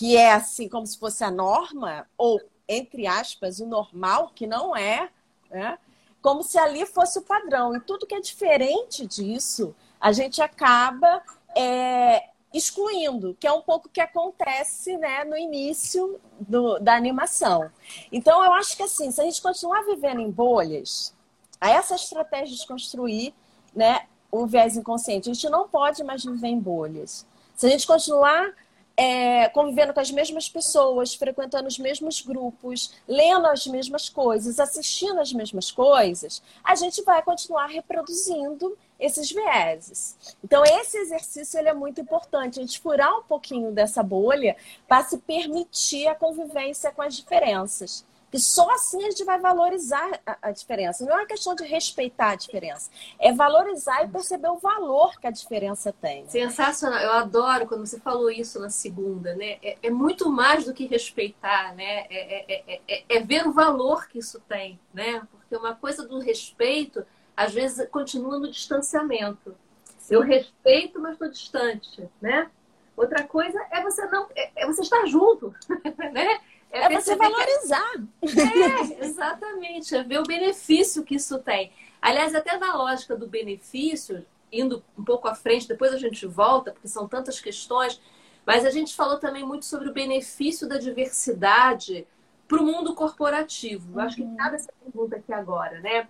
[0.00, 4.74] que é assim como se fosse a norma, ou, entre aspas, o normal, que não
[4.74, 5.10] é,
[5.50, 5.78] né?
[6.22, 7.76] como se ali fosse o padrão.
[7.76, 11.22] E tudo que é diferente disso, a gente acaba
[11.54, 17.70] é, excluindo, que é um pouco o que acontece né, no início do, da animação.
[18.10, 21.14] Então, eu acho que assim, se a gente continuar vivendo em bolhas,
[21.60, 23.34] a essa estratégia de construir
[23.76, 27.26] né, o viés inconsciente, a gente não pode mais viver em bolhas.
[27.54, 28.54] Se a gente continuar
[29.02, 35.18] é, convivendo com as mesmas pessoas, frequentando os mesmos grupos, lendo as mesmas coisas, assistindo
[35.20, 40.36] as mesmas coisas, a gente vai continuar reproduzindo esses vieses.
[40.44, 44.54] Então, esse exercício ele é muito importante, a gente furar um pouquinho dessa bolha
[44.86, 48.04] para se permitir a convivência com as diferenças.
[48.30, 51.04] Que só assim a gente vai valorizar a, a, diferença.
[51.04, 55.26] Não é uma questão de respeitar a diferença, é valorizar e perceber o valor que
[55.26, 56.26] a diferença tem.
[56.28, 57.00] Sensacional.
[57.00, 59.58] Eu adoro quando você falou isso na segunda, né?
[59.62, 62.06] É, é muito mais do que respeitar, né?
[62.08, 65.26] É, é, é, é ver o valor que isso tem, né?
[65.30, 67.04] Porque uma coisa do respeito,
[67.36, 69.56] às vezes, continua no distanciamento.
[69.98, 70.14] Sim.
[70.14, 72.48] Eu respeito, mas estou distante, né?
[72.96, 75.54] Outra coisa é você não, é, você estar junto,
[76.12, 76.40] né?
[76.70, 77.92] É, é você valorizar.
[78.20, 78.40] Que...
[78.40, 79.94] É, exatamente.
[79.94, 81.72] É ver o benefício que isso tem.
[82.00, 86.72] Aliás, até na lógica do benefício, indo um pouco à frente, depois a gente volta,
[86.72, 88.00] porque são tantas questões,
[88.46, 92.06] mas a gente falou também muito sobre o benefício da diversidade
[92.48, 93.98] para o mundo corporativo.
[93.98, 94.36] Eu acho que uhum.
[94.36, 96.08] cabe essa pergunta aqui agora, né?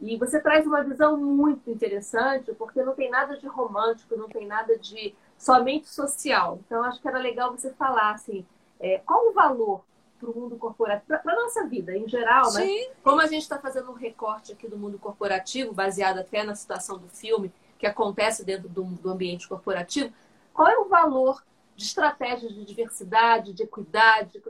[0.00, 4.46] E você traz uma visão muito interessante, porque não tem nada de romântico, não tem
[4.46, 6.58] nada de somente social.
[6.64, 8.46] Então, acho que era legal você falar assim,
[8.78, 9.84] é, qual o valor
[10.20, 13.58] para o mundo corporativo, para a nossa vida em geral, mas como a gente está
[13.58, 18.44] fazendo um recorte aqui do mundo corporativo, baseado até na situação do filme, que acontece
[18.44, 20.12] dentro do, do ambiente corporativo,
[20.52, 21.42] qual é o valor
[21.74, 24.42] de estratégias de diversidade, de equidade,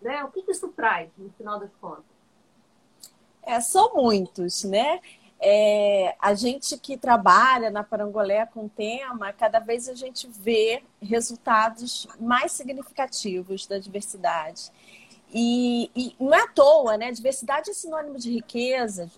[0.00, 0.24] né?
[0.24, 2.04] O que, que isso traz, no final das contas?
[3.42, 5.00] É, são muitos, né?
[5.44, 10.84] É, a gente que trabalha na Parangolé com o tema, cada vez a gente vê
[11.00, 14.70] resultados mais significativos da diversidade.
[15.32, 17.10] E, e, não é à toa, né?
[17.10, 19.10] Diversidade é sinônimo de riqueza.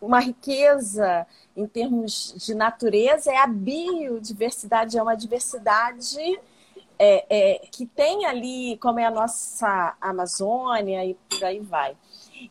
[0.00, 6.40] Uma riqueza em termos de natureza é a biodiversidade, é uma diversidade
[6.98, 11.96] é, é, que tem ali, como é a nossa Amazônia e por aí vai.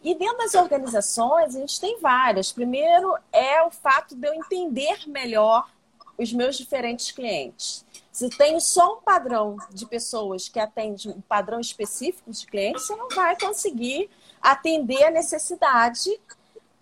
[0.04, 2.52] E dentro das organizações, a gente tem várias.
[2.52, 5.70] Primeiro é o fato de eu entender melhor
[6.18, 7.86] os meus diferentes clientes.
[8.20, 12.94] Se tem só um padrão de pessoas que atende um padrão específico de clientes, você
[12.94, 14.10] não vai conseguir
[14.42, 16.20] atender a necessidade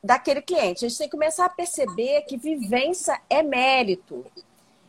[0.04, 0.84] daquele cliente.
[0.84, 4.26] A gente tem que começar a perceber que vivência é mérito.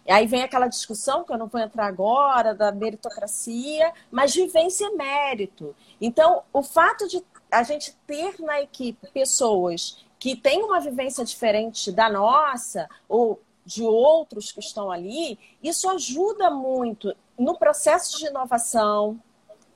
[0.06, 4.86] E aí vem aquela discussão, que eu não vou entrar agora, da meritocracia, mas vivência
[4.86, 5.76] é mérito.
[6.00, 11.92] Então, o fato de a gente ter na equipe pessoas que têm uma vivência diferente
[11.92, 19.20] da nossa, ou de outros que estão ali, isso ajuda muito no processo de inovação,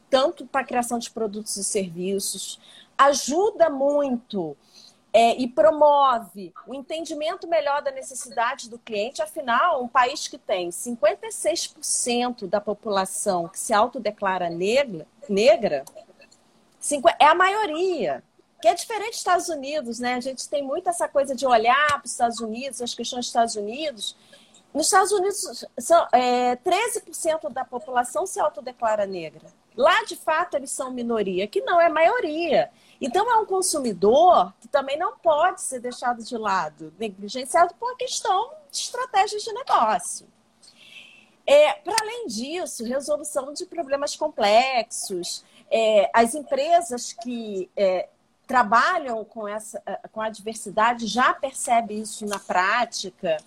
[0.08, 2.58] tanto para a criação de produtos e serviços,
[2.96, 4.56] ajuda muito
[5.12, 9.20] é, e promove o entendimento melhor da necessidade do cliente.
[9.20, 15.84] Afinal, um país que tem 56% da população que se autodeclara negra, negra
[17.20, 18.24] é a maioria
[18.62, 20.14] que é diferente dos Estados Unidos, né?
[20.14, 23.26] A gente tem muito essa coisa de olhar para os Estados Unidos, as questões dos
[23.26, 24.16] Estados Unidos.
[24.72, 29.52] Nos Estados Unidos, são, é, 13% da população se autodeclara negra.
[29.76, 32.70] Lá, de fato, eles são minoria, que não é maioria.
[33.00, 38.52] Então, é um consumidor que também não pode ser deixado de lado, negligenciado por questão
[38.70, 40.28] de estratégia de negócio.
[41.44, 45.44] É, Para além disso, resolução de problemas complexos.
[45.68, 48.08] É, as empresas que é,
[48.52, 53.38] trabalham com, essa, eh, com a diversidade já percebe isso na prática.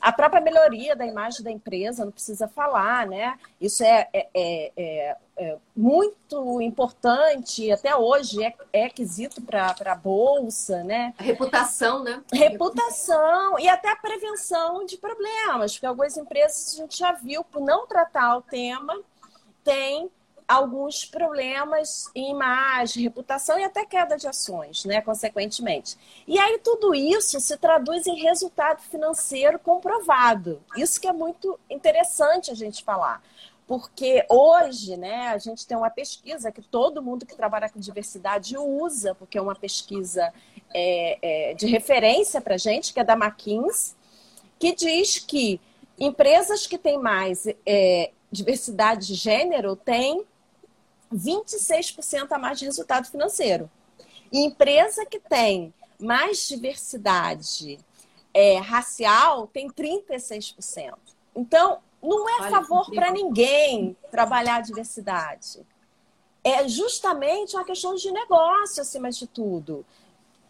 [0.00, 3.36] A própria melhoria da imagem da empresa, não precisa falar, né?
[3.60, 4.28] Isso é, é,
[4.76, 11.12] é, é muito importante, até hoje é, é quesito para a Bolsa, né?
[11.18, 12.22] A reputação, né?
[12.32, 17.60] Reputação e até a prevenção de problemas, porque algumas empresas a gente já viu, por
[17.60, 18.96] não tratar o tema,
[19.64, 20.08] tem
[20.46, 25.96] alguns problemas em imagem, reputação e até queda de ações, né, consequentemente.
[26.26, 30.62] E aí tudo isso se traduz em resultado financeiro comprovado.
[30.76, 33.22] Isso que é muito interessante a gente falar.
[33.66, 38.56] Porque hoje, né, a gente tem uma pesquisa que todo mundo que trabalha com diversidade
[38.58, 40.32] usa, porque é uma pesquisa
[40.74, 43.94] é, é, de referência para a gente, que é da McKinsey,
[44.58, 45.60] que diz que
[45.98, 50.24] empresas que têm mais é, diversidade de gênero têm
[51.12, 53.70] 26% a mais de resultado financeiro.
[54.32, 57.78] E empresa que tem mais diversidade
[58.34, 60.94] é, racial tem 36%.
[61.36, 65.64] Então, não é Olha, favor para ninguém trabalhar a diversidade.
[66.42, 69.86] É justamente uma questão de negócio, acima de tudo,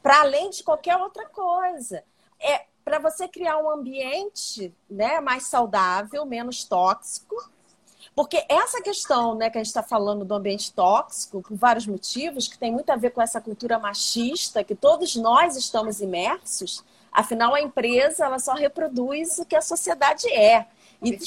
[0.03, 2.03] para além de qualquer outra coisa.
[2.41, 7.37] É para você criar um ambiente né, mais saudável, menos tóxico,
[8.15, 12.47] porque essa questão né, que a gente está falando do ambiente tóxico, por vários motivos,
[12.47, 17.55] que tem muito a ver com essa cultura machista que todos nós estamos imersos, afinal
[17.55, 20.67] a empresa ela só reproduz o que a sociedade é.
[21.03, 21.19] E,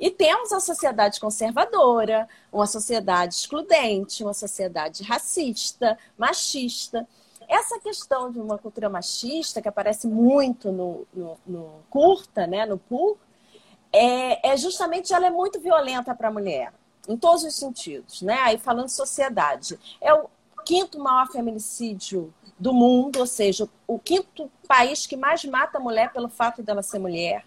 [0.00, 7.06] e temos a sociedade conservadora, uma sociedade excludente, uma sociedade racista, machista.
[7.48, 12.78] Essa questão de uma cultura machista, que aparece muito no, no, no curta, né, no
[12.78, 13.16] pool,
[13.92, 16.72] é, é justamente ela é muito violenta para a mulher,
[17.08, 18.38] em todos os sentidos, né?
[18.42, 20.28] Aí falando de sociedade, é o
[20.64, 26.12] quinto maior feminicídio do mundo, ou seja, o quinto país que mais mata a mulher
[26.12, 27.44] pelo fato dela ser mulher.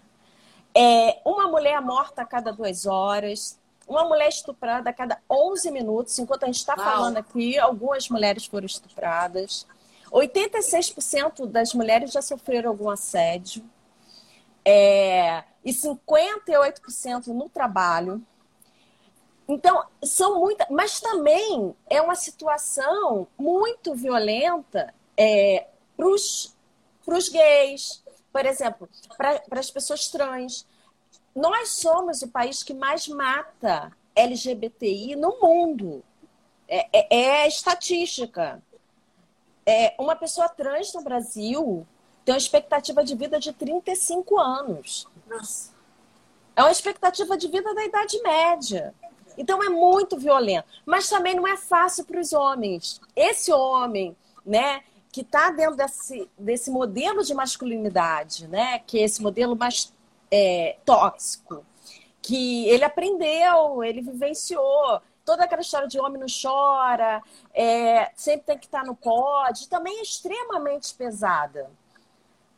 [0.76, 6.18] É uma mulher morta a cada duas horas, uma mulher estuprada a cada 11 minutos.
[6.18, 9.68] Enquanto a gente está falando aqui, algumas mulheres foram estupradas.
[10.12, 13.64] 86% das mulheres já sofreram algum assédio
[14.66, 18.22] é, e 58% no trabalho.
[19.48, 28.46] Então, são muitas, mas também é uma situação muito violenta é, para os gays, por
[28.46, 30.66] exemplo, para as pessoas trans.
[31.36, 36.04] Nós somos o país que mais mata LGBTI no mundo.
[36.68, 38.62] É, é, é estatística.
[39.66, 41.86] É, uma pessoa trans no Brasil
[42.26, 45.08] tem uma expectativa de vida de 35 anos.
[45.28, 45.74] Nossa.
[46.56, 48.94] É uma expectativa de vida da Idade Média.
[49.38, 50.68] Então é muito violento.
[50.86, 53.02] Mas também não é fácil para os homens.
[53.16, 54.16] Esse homem,
[54.46, 59.94] né, que está dentro desse, desse modelo de masculinidade, né, que é esse modelo mais
[60.32, 61.66] é, tóxico,
[62.22, 65.02] que ele aprendeu, ele vivenciou.
[65.26, 67.22] Toda aquela história de homem não chora,
[67.54, 71.72] é, sempre tem que estar no pódio, também é extremamente pesada.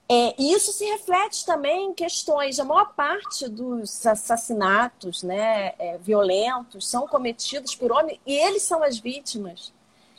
[0.07, 2.59] É, e isso se reflete também em questões.
[2.59, 8.83] A maior parte dos assassinatos né, é, violentos são cometidos por homens e eles são
[8.83, 9.73] as vítimas.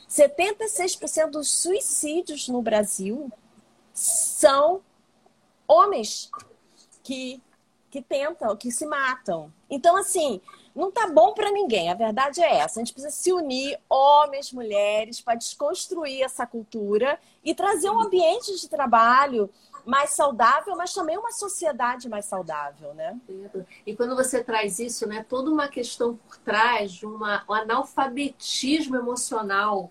[0.09, 3.31] 76% dos suicídios no Brasil
[3.93, 4.81] são
[5.67, 6.29] homens
[7.03, 7.41] que,
[7.89, 9.51] que tentam, que se matam.
[9.69, 10.41] Então, assim,
[10.77, 11.89] não tá bom para ninguém.
[11.89, 12.79] A verdade é essa.
[12.79, 18.55] A gente precisa se unir, homens, mulheres, para desconstruir essa cultura e trazer um ambiente
[18.55, 19.49] de trabalho
[19.87, 23.17] mais saudável, mas também uma sociedade mais saudável, né?
[23.85, 28.97] E quando você traz isso, né, toda uma questão por trás de uma, um analfabetismo
[28.97, 29.89] emocional,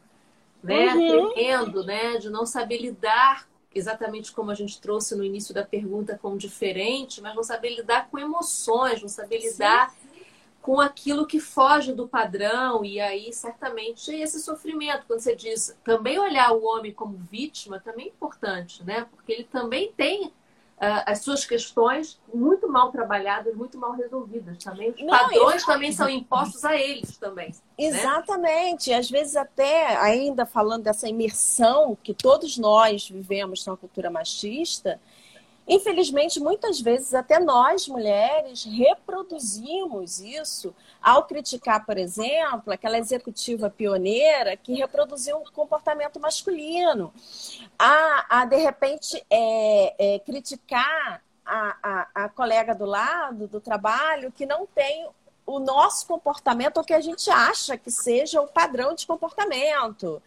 [0.62, 1.32] né, uhum.
[1.32, 6.18] tremendo, né, de não saber lidar exatamente como a gente trouxe no início da pergunta
[6.20, 10.05] com diferente, mas não saber lidar com emoções, não saber lidar Sim
[10.66, 16.18] com aquilo que foge do padrão, e aí certamente esse sofrimento, quando você diz também
[16.18, 19.06] olhar o homem como vítima, também é importante, né?
[19.12, 20.32] Porque ele também tem uh,
[21.06, 24.90] as suas questões muito mal trabalhadas, muito mal resolvidas também.
[24.90, 27.50] Os padrões também são impostos a eles também.
[27.50, 27.54] Né?
[27.78, 28.90] Exatamente.
[28.90, 28.96] Né?
[28.96, 35.00] Às vezes até, ainda falando dessa imersão que todos nós vivemos na cultura machista,
[35.68, 44.56] Infelizmente, muitas vezes, até nós mulheres reproduzimos isso ao criticar, por exemplo, aquela executiva pioneira
[44.56, 47.12] que reproduziu um comportamento masculino,
[47.76, 54.30] a, a de repente, é, é, criticar a, a, a colega do lado, do trabalho,
[54.30, 55.08] que não tem
[55.44, 60.22] o nosso comportamento, ou que a gente acha que seja o padrão de comportamento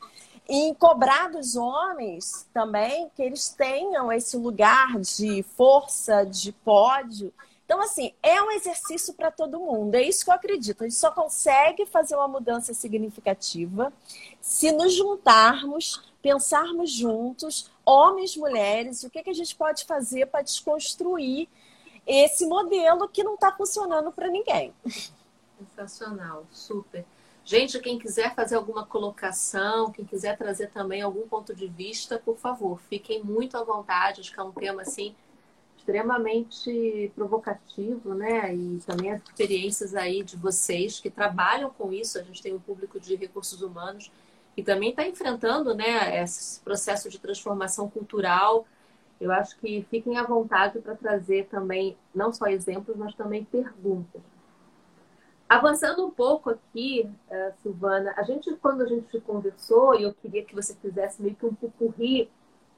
[0.50, 7.32] e cobrar dos homens também que eles tenham esse lugar de força, de pódio.
[7.64, 9.94] Então, assim, é um exercício para todo mundo.
[9.94, 10.84] É isso que eu acredito.
[10.84, 13.94] A gente só consegue fazer uma mudança significativa
[14.42, 20.42] se nos juntarmos, pensarmos juntos, homens, mulheres, o que, que a gente pode fazer para
[20.42, 21.48] desconstruir
[22.08, 24.74] esse modelo que não está funcionando para ninguém.
[25.60, 27.06] Sensacional, super.
[27.50, 32.38] Gente, quem quiser fazer alguma colocação, quem quiser trazer também algum ponto de vista, por
[32.38, 34.22] favor, fiquem muito à vontade.
[34.22, 35.16] Acho que é um tema assim
[35.76, 38.54] extremamente provocativo, né?
[38.54, 42.20] E também as experiências aí de vocês que trabalham com isso.
[42.20, 44.12] A gente tem um público de recursos humanos
[44.56, 48.68] e também está enfrentando, né, esse processo de transformação cultural.
[49.20, 54.22] Eu acho que fiquem à vontade para trazer também não só exemplos, mas também perguntas.
[55.50, 60.46] Avançando um pouco aqui, uh, Silvana, a gente, quando a gente conversou, e eu queria
[60.46, 62.30] que você fizesse meio que um pupurri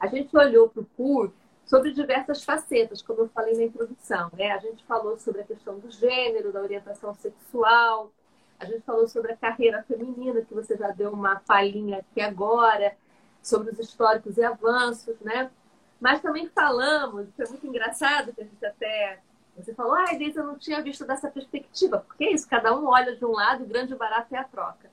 [0.02, 1.32] a gente olhou para o PUR
[1.64, 4.32] sobre diversas facetas, como eu falei na introdução.
[4.34, 4.52] Né?
[4.52, 8.12] A gente falou sobre a questão do gênero, da orientação sexual,
[8.60, 12.96] a gente falou sobre a carreira feminina, que você já deu uma palhinha aqui agora,
[13.44, 15.52] sobre os históricos e avanços, né?
[16.00, 19.20] Mas também falamos, foi muito engraçado, que a gente até.
[19.64, 22.00] Você falou, ah, Deise, eu não tinha visto dessa perspectiva.
[22.00, 24.90] Porque é isso, cada um olha de um lado, o grande barato é a troca.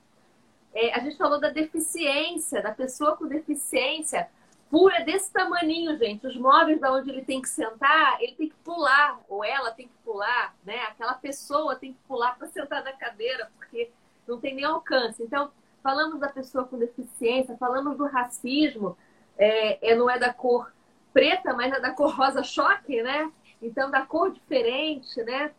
[0.73, 4.29] É, a gente falou da deficiência, da pessoa com deficiência.
[4.69, 6.27] Pula é desse tamaninho, gente.
[6.27, 9.87] Os móveis da onde ele tem que sentar, ele tem que pular, ou ela tem
[9.87, 10.83] que pular, né?
[10.83, 13.89] Aquela pessoa tem que pular para sentar na cadeira, porque
[14.27, 15.23] não tem nem alcance.
[15.23, 15.51] Então,
[15.81, 18.95] falamos da pessoa com deficiência, falamos do racismo,
[19.37, 20.71] é, é, não é da cor
[21.11, 23.31] preta, mas é da cor rosa choque, né?
[23.61, 25.51] Então, da cor diferente, né?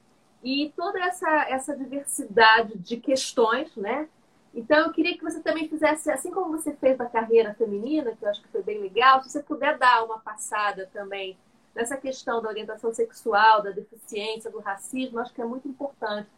[0.43, 4.09] E toda essa, essa diversidade de questões, né?
[4.55, 8.25] Então, eu queria que você também fizesse, assim como você fez da carreira feminina, que
[8.25, 11.37] eu acho que foi bem legal, se você puder dar uma passada também
[11.75, 16.29] nessa questão da orientação sexual, da deficiência, do racismo, acho que é muito importante,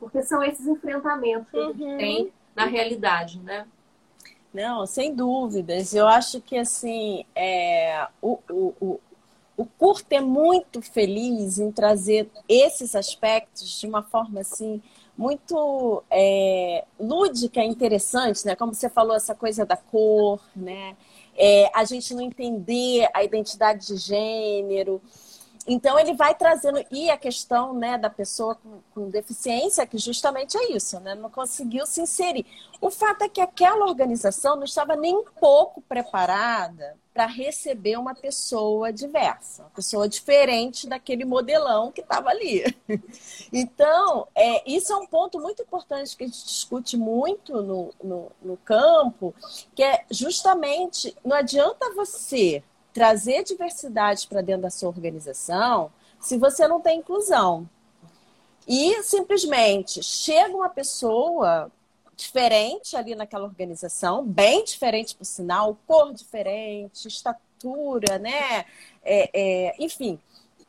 [0.00, 1.96] porque são esses enfrentamentos que a gente uhum.
[1.96, 3.66] tem na realidade, né?
[4.52, 5.94] Não, sem dúvidas.
[5.94, 9.00] Eu acho que assim é, o, o, o,
[9.60, 14.80] o curto é muito feliz em trazer esses aspectos de uma forma assim
[15.18, 18.56] muito é, lúdica, interessante, né?
[18.56, 20.96] Como você falou, essa coisa da cor, né?
[21.36, 24.98] É, a gente não entender a identidade de gênero.
[25.66, 30.56] Então ele vai trazendo e a questão né, da pessoa com, com, deficiência que justamente
[30.56, 31.14] é isso, né?
[31.14, 32.46] Não conseguiu se inserir.
[32.80, 38.14] O fato é que aquela organização não estava nem um pouco preparada para receber uma
[38.14, 42.64] pessoa diversa, uma pessoa diferente daquele modelão que estava ali.
[43.52, 48.30] Então, é, isso é um ponto muito importante que a gente discute muito no, no,
[48.40, 49.34] no campo,
[49.74, 52.62] que é justamente não adianta você
[52.92, 57.68] trazer diversidade para dentro da sua organização se você não tem inclusão.
[58.68, 61.70] E simplesmente chega uma pessoa
[62.14, 68.66] diferente ali naquela organização, bem diferente por sinal, cor diferente, estatura, né?
[69.02, 70.20] É, é, enfim,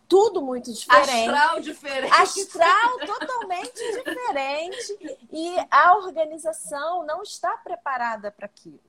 [0.08, 1.30] tudo muito diferente.
[1.30, 2.14] Astral diferente.
[2.14, 5.20] Astral totalmente diferente.
[5.32, 8.80] E a organização não está preparada para aquilo.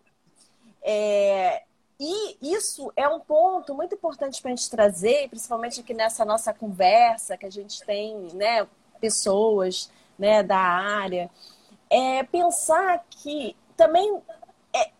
[0.83, 1.63] É,
[1.99, 6.53] e isso é um ponto muito importante para a gente trazer, principalmente aqui nessa nossa
[6.53, 8.67] conversa, que a gente tem né,
[9.01, 11.31] pessoas né, da área
[11.93, 14.19] é pensar que também
[14.73, 14.91] é,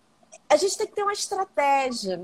[0.47, 2.23] a gente tem que ter uma estratégia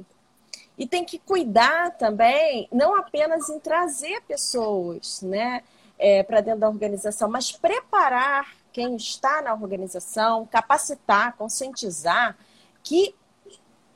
[0.77, 5.63] e tem que cuidar também, não apenas em trazer pessoas né,
[5.99, 12.37] é, para dentro da organização, mas preparar quem está na organização, capacitar, conscientizar
[12.83, 13.15] que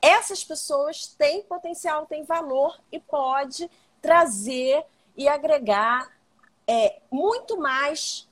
[0.03, 4.85] essas pessoas têm potencial, têm valor e pode trazer
[5.15, 6.11] e agregar
[6.67, 8.27] é, muito mais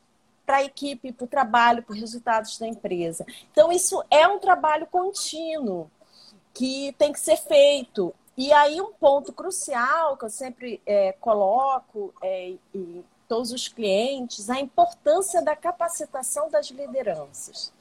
[0.46, 3.26] para a equipe, para o trabalho, para os resultados da empresa.
[3.54, 5.90] Então, isso é um trabalho contínuo
[6.54, 8.14] que tem que ser feito.
[8.36, 14.50] E aí, um ponto crucial que eu sempre é, coloco é, em todos os clientes,
[14.50, 17.72] a importância da capacitação das lideranças.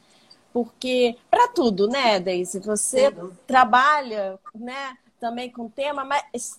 [0.53, 2.59] Porque, para tudo, né, Deise?
[2.61, 3.15] Você
[3.47, 6.59] trabalha né, também com o tema, mas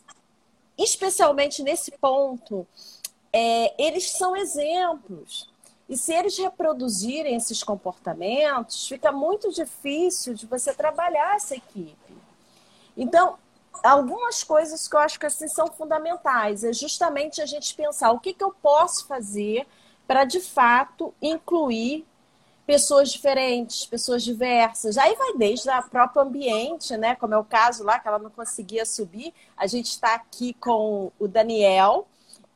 [0.77, 2.65] especialmente nesse ponto,
[3.33, 5.49] é, eles são exemplos.
[5.89, 12.13] E se eles reproduzirem esses comportamentos, fica muito difícil de você trabalhar essa equipe.
[12.95, 13.37] Então,
[13.83, 18.19] algumas coisas que eu acho que assim são fundamentais é justamente a gente pensar o
[18.19, 19.67] que, que eu posso fazer
[20.07, 22.05] para de fato incluir
[22.71, 24.97] pessoas diferentes, pessoas diversas.
[24.97, 27.15] Aí vai desde o próprio ambiente, né?
[27.15, 29.33] Como é o caso lá que ela não conseguia subir.
[29.57, 32.07] A gente está aqui com o Daniel,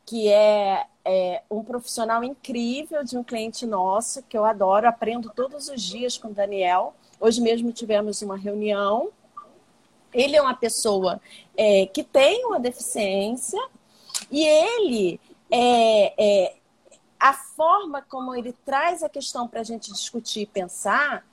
[0.05, 5.67] que é é, um profissional incrível de um cliente nosso, que eu adoro, aprendo todos
[5.67, 6.95] os dias com o Daniel.
[7.19, 9.09] Hoje mesmo tivemos uma reunião.
[10.13, 11.19] Ele é uma pessoa
[11.57, 13.61] é, que tem uma deficiência
[14.31, 15.19] e ele
[15.51, 16.55] é, é
[17.25, 21.25] a forma como ele traz a questão para a gente discutir e pensar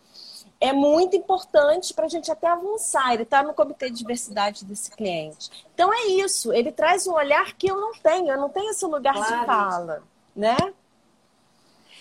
[0.59, 3.12] é muito importante para a gente até avançar.
[3.12, 5.66] Ele está no comitê de diversidade desse cliente.
[5.74, 8.86] Então é isso, ele traz um olhar que eu não tenho, eu não tenho esse
[8.86, 9.40] lugar claro.
[9.40, 10.03] de fala,
[10.34, 10.57] né?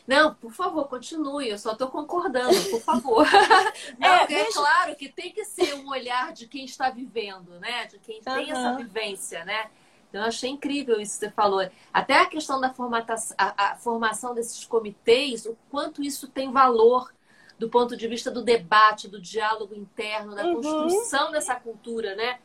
[0.08, 1.50] Não, por favor, continue.
[1.50, 3.28] Eu só estou concordando, por favor.
[4.00, 7.86] Não, é, é claro que tem que ser um olhar de quem está vivendo, né?
[7.86, 8.34] De quem uhum.
[8.34, 9.70] tem essa vivência, né?
[10.12, 11.66] Então, eu achei incrível isso que você falou.
[11.94, 17.14] Até a questão da formatação, a, a formação desses comitês, o quanto isso tem valor
[17.58, 20.56] do ponto de vista do debate, do diálogo interno, da uhum.
[20.56, 22.40] construção dessa cultura, né?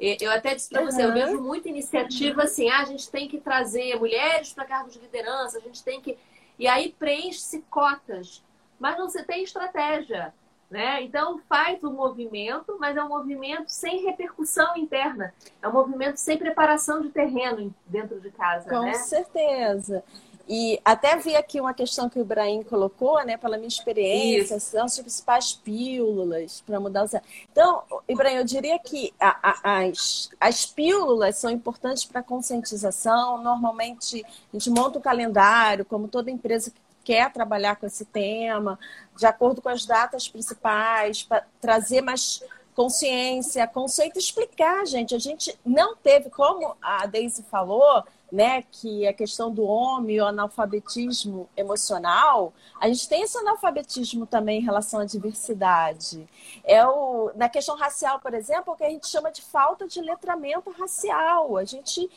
[0.00, 3.38] Eu até disse para você, eu vejo muita iniciativa assim, ah, a gente tem que
[3.38, 6.18] trazer mulheres para cargos de liderança, a gente tem que.
[6.58, 8.42] E aí preenche-se cotas,
[8.80, 10.34] mas não se tem estratégia.
[10.72, 11.02] Né?
[11.02, 15.34] Então faz o movimento, mas é um movimento sem repercussão interna.
[15.60, 18.70] É um movimento sem preparação de terreno dentro de casa.
[18.70, 18.94] Com né?
[18.94, 20.02] certeza.
[20.48, 24.70] E até vi aqui uma questão que o Ibrahim colocou, né, pela minha experiência, Isso.
[24.70, 27.20] são as principais pílulas para mudar o
[27.52, 33.42] Então, Ibrahim, eu diria que a, a, as, as pílulas são importantes para conscientização.
[33.42, 38.78] Normalmente, a gente monta um calendário, como toda empresa que quer trabalhar com esse tema,
[39.16, 42.42] de acordo com as datas principais, para trazer mais
[42.74, 45.14] consciência, conceito, explicar, gente.
[45.14, 50.24] A gente não teve, como a Daisy falou, né, que a questão do homem, o
[50.24, 56.26] analfabetismo emocional, a gente tem esse analfabetismo também em relação à diversidade.
[56.64, 60.00] É o, na questão racial, por exemplo, o que a gente chama de falta de
[60.00, 61.58] letramento racial.
[61.58, 62.08] A gente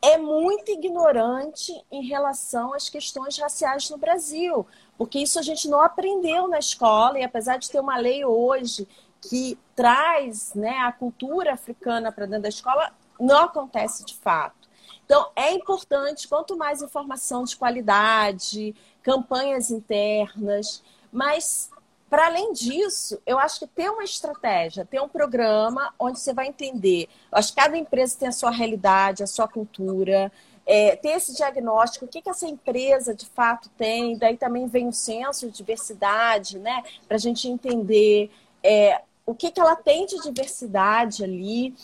[0.00, 5.80] é muito ignorante em relação às questões raciais no Brasil, porque isso a gente não
[5.80, 8.86] aprendeu na escola, e apesar de ter uma lei hoje
[9.20, 14.68] que traz né, a cultura africana para dentro da escola, não acontece de fato.
[15.04, 21.70] Então, é importante, quanto mais informação de qualidade, campanhas internas, mas,
[22.08, 26.46] para além disso, eu acho que ter uma estratégia, ter um programa onde você vai
[26.46, 27.08] entender.
[27.30, 30.32] Eu acho que cada empresa tem a sua realidade, a sua cultura,
[30.64, 34.88] é, ter esse diagnóstico, o que, que essa empresa de fato tem, daí também vem
[34.88, 36.82] o senso de diversidade, né?
[37.06, 38.30] Para a gente entender
[38.62, 41.74] é, o que, que ela tem de diversidade ali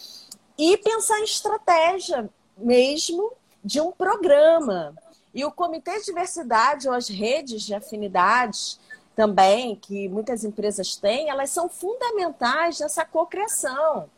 [0.56, 4.94] e pensar em estratégia mesmo de um programa.
[5.34, 8.78] E o Comitê de Diversidade ou as redes de afinidades
[9.14, 14.10] também, que muitas empresas têm, elas são fundamentais nessa cocriação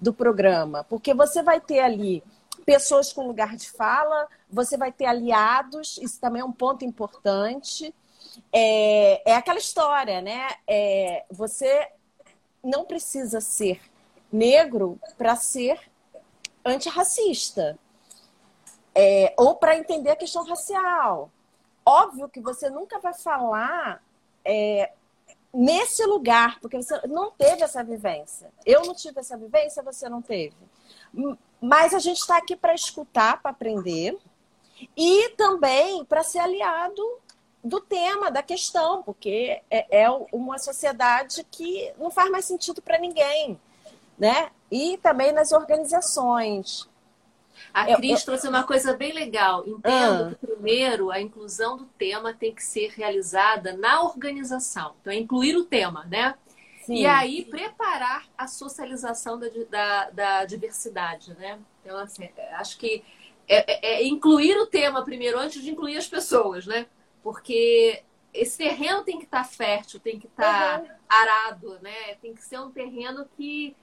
[0.00, 2.22] do programa, porque você vai ter ali
[2.66, 7.94] pessoas com lugar de fala, você vai ter aliados, isso também é um ponto importante.
[8.52, 10.48] É, é aquela história, né?
[10.66, 11.88] É, você
[12.62, 13.80] não precisa ser
[14.32, 15.80] negro para ser
[16.64, 17.78] antirracista.
[18.94, 21.30] É, ou para entender a questão racial.
[21.84, 24.02] Óbvio que você nunca vai falar
[24.44, 24.92] é,
[25.52, 28.50] nesse lugar, porque você não teve essa vivência.
[28.64, 30.56] Eu não tive essa vivência, você não teve.
[31.60, 34.18] Mas a gente está aqui para escutar, para aprender
[34.96, 37.02] e também para ser aliado
[37.62, 42.98] do tema, da questão, porque é, é uma sociedade que não faz mais sentido para
[42.98, 43.58] ninguém
[44.22, 44.50] né?
[44.70, 46.88] E também nas organizações.
[47.72, 49.66] A Cris eu, trouxe uma coisa bem legal.
[49.66, 50.34] Entendo ah.
[50.38, 54.94] que, primeiro, a inclusão do tema tem que ser realizada na organização.
[55.00, 56.34] Então, é incluir o tema, né?
[56.84, 56.96] Sim.
[56.96, 61.58] E aí, preparar a socialização da, da, da diversidade, né?
[61.82, 63.04] Então, assim, acho que
[63.48, 66.86] é, é, é incluir o tema primeiro, antes de incluir as pessoas, né?
[67.22, 70.88] Porque esse terreno tem que estar fértil, tem que estar uhum.
[71.08, 72.14] arado, né?
[72.20, 73.76] Tem que ser um terreno que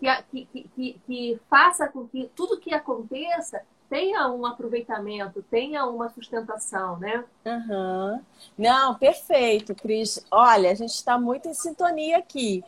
[0.00, 6.08] que, que, que, que faça com que tudo que aconteça tenha um aproveitamento, tenha uma
[6.08, 7.24] sustentação, né?
[7.44, 8.20] Uhum.
[8.56, 10.24] Não, perfeito, Cris.
[10.30, 12.62] Olha, a gente está muito em sintonia aqui,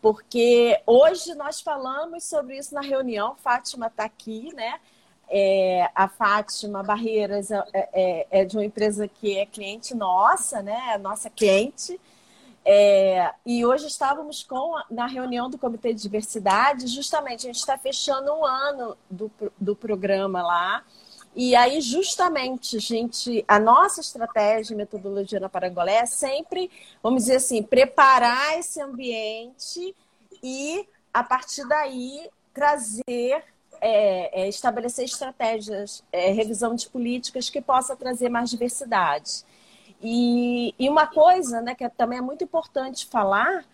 [0.00, 3.34] porque hoje nós falamos sobre isso na reunião.
[3.36, 4.78] Fátima está aqui, né?
[5.28, 10.96] É, a Fátima Barreiras é, é, é, de uma empresa que é cliente nossa, né?
[10.98, 12.00] Nossa cliente.
[12.70, 17.78] É, e hoje estávamos com na reunião do Comitê de Diversidade, justamente a gente está
[17.78, 20.84] fechando um ano do, do programa lá.
[21.34, 26.70] E aí, justamente, gente, a nossa estratégia e metodologia na Parangolé é sempre,
[27.02, 29.96] vamos dizer assim, preparar esse ambiente
[30.42, 33.44] e, a partir daí, trazer,
[33.80, 39.42] é, é, estabelecer estratégias, é, revisão de políticas que possa trazer mais diversidade.
[40.00, 43.64] E, e uma coisa né, que é, também é muito importante falar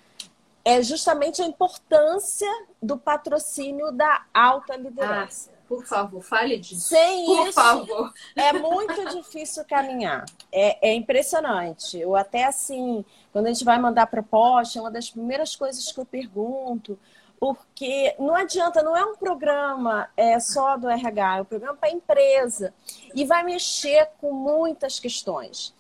[0.65, 2.49] é justamente a importância
[2.83, 5.51] do patrocínio da alta liderança.
[5.53, 6.89] Ah, por favor, fale disso.
[6.89, 8.13] Sem por isso, favor.
[8.35, 10.25] é muito difícil caminhar.
[10.51, 11.99] É, é, impressionante.
[11.99, 16.01] Eu até assim, quando a gente vai mandar proposta, é uma das primeiras coisas que
[16.01, 16.99] eu pergunto,
[17.39, 21.91] porque não adianta, não é um programa é, só do RH, é um programa para
[21.91, 22.73] a empresa
[23.15, 25.75] e vai mexer com muitas questões.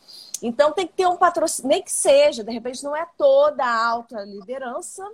[0.44, 3.86] Então tem que ter um patrocínio, nem que seja, de repente não é toda a
[3.88, 5.10] alta liderança,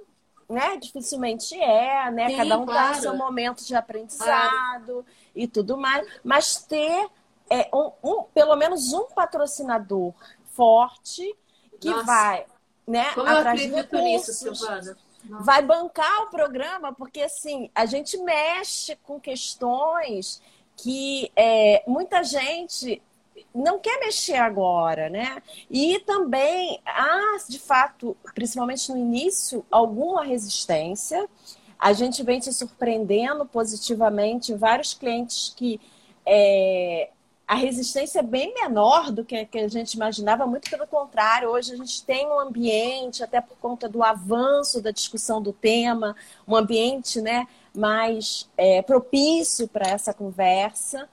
[0.48, 0.76] né?
[0.76, 2.30] Dificilmente é, né?
[2.30, 2.96] Sim, Cada um claro.
[2.96, 4.26] no seu momento de aprendizado
[4.86, 5.06] claro.
[5.32, 7.08] e tudo mais, mas ter
[7.48, 10.12] é, um, um, pelo menos um patrocinador
[10.46, 11.32] forte
[11.80, 12.02] que Nossa.
[12.02, 12.46] vai,
[12.84, 13.12] né?
[13.14, 14.96] Como eu acredito nisso, Silvana.
[15.22, 20.42] vai bancar o programa, porque assim, a gente mexe com questões
[20.76, 23.00] que é, muita gente
[23.54, 25.42] não quer mexer agora, né?
[25.70, 31.28] E também há, de fato, principalmente no início, alguma resistência.
[31.78, 35.80] A gente vem se surpreendendo positivamente vários clientes que
[36.26, 37.10] é,
[37.50, 41.72] a resistência é bem menor do que, que a gente imaginava, muito pelo contrário, hoje
[41.72, 46.14] a gente tem um ambiente, até por conta do avanço da discussão do tema,
[46.46, 51.08] um ambiente né, mais é, propício para essa conversa.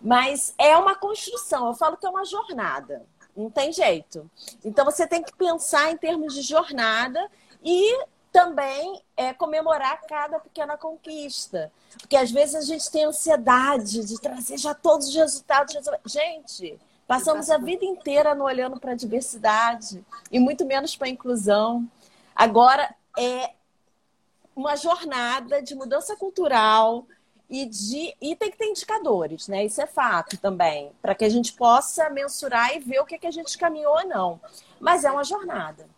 [0.00, 3.04] Mas é uma construção, eu falo que é uma jornada,
[3.36, 4.30] não tem jeito.
[4.64, 7.30] Então você tem que pensar em termos de jornada
[7.62, 8.04] e
[8.36, 11.72] também é, comemorar cada pequena conquista.
[11.98, 15.74] Porque às vezes a gente tem ansiedade de trazer já todos os resultados.
[16.04, 21.10] Gente, passamos a vida inteira no olhando para a diversidade e muito menos para a
[21.10, 21.90] inclusão.
[22.34, 23.54] Agora é
[24.54, 27.06] uma jornada de mudança cultural,
[27.48, 29.64] e, de, e tem que ter indicadores, né?
[29.64, 33.26] Isso é fato também, para que a gente possa mensurar e ver o que, que
[33.26, 34.40] a gente caminhou ou não.
[34.80, 35.88] Mas é uma jornada.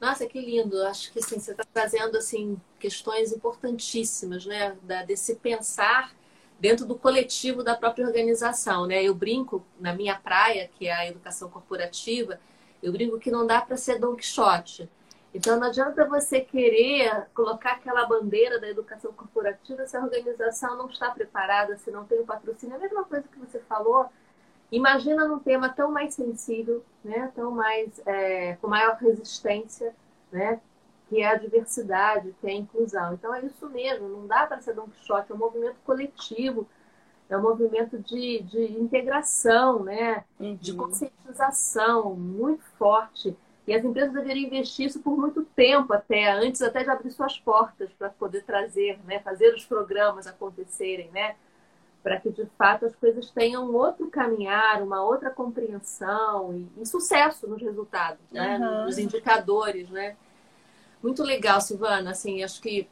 [0.00, 0.82] Nossa, que lindo!
[0.82, 4.76] Acho que assim, você está trazendo assim questões importantíssimas, né?
[4.82, 6.14] Da, desse pensar
[6.58, 9.02] dentro do coletivo da própria organização, né?
[9.02, 12.40] Eu brinco na minha praia, que é a educação corporativa,
[12.82, 14.88] eu brinco que não dá para ser Don Quixote.
[15.34, 20.88] Então não adianta você querer colocar aquela bandeira da educação corporativa se a organização não
[20.88, 22.74] está preparada, se não tem o patrocínio.
[22.74, 24.08] É a mesma coisa que você falou.
[24.70, 27.32] Imagina num tema tão mais sensível, né?
[27.34, 29.92] tão mais é, com maior resistência,
[30.30, 30.60] né?
[31.08, 33.14] que é a diversidade, que é a inclusão.
[33.14, 36.66] Então é isso mesmo, não dá para ser Don Quixote, é um movimento coletivo,
[37.28, 40.24] é um movimento de, de integração, né?
[40.38, 40.56] Uhum.
[40.56, 43.36] de conscientização muito forte.
[43.66, 47.38] E as empresas deveriam investir isso por muito tempo até, antes até de abrir suas
[47.38, 51.34] portas para poder trazer, né, fazer os programas acontecerem, né,
[52.02, 56.84] para que de fato as coisas tenham um outro caminhar, uma outra compreensão e, e
[56.84, 58.84] sucesso nos resultados, né, uhum.
[58.84, 60.14] nos indicadores, né.
[61.02, 62.86] Muito legal, Silvana, assim, acho que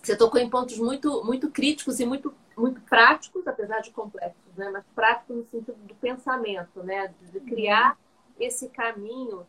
[0.00, 4.70] você tocou em pontos muito, muito críticos e muito, muito práticos, apesar de complexos, né,
[4.72, 7.98] mas práticos no sentido do pensamento, né, de criar
[8.38, 9.44] esse caminho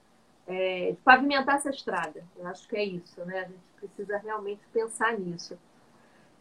[0.48, 2.24] é, de pavimentar essa estrada.
[2.38, 3.40] Eu acho que é isso, né?
[3.40, 5.58] A gente precisa realmente pensar nisso.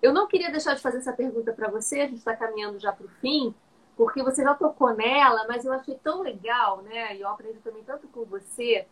[0.02, 2.92] Eu não queria deixar de fazer essa pergunta para você, a gente está caminhando já
[2.92, 3.54] para o fim,
[3.96, 7.16] porque você já tocou nela, mas eu achei tão legal, né?
[7.16, 8.86] E eu aprendi também tanto com você,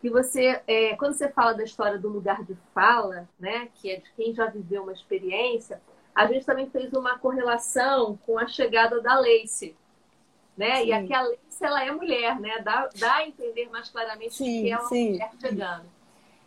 [0.00, 3.68] que você, é, quando você fala da história do lugar de fala, né?
[3.76, 5.80] Que é de quem já viveu uma experiência,
[6.14, 9.76] a gente também fez uma correlação com a chegada da Lacey
[10.58, 10.82] né?
[10.82, 10.86] Sim.
[10.86, 12.58] E aqui a Alice, ela é mulher, né?
[12.58, 15.10] Dá, dá a entender mais claramente sim, que é uma sim.
[15.12, 15.86] mulher chegando.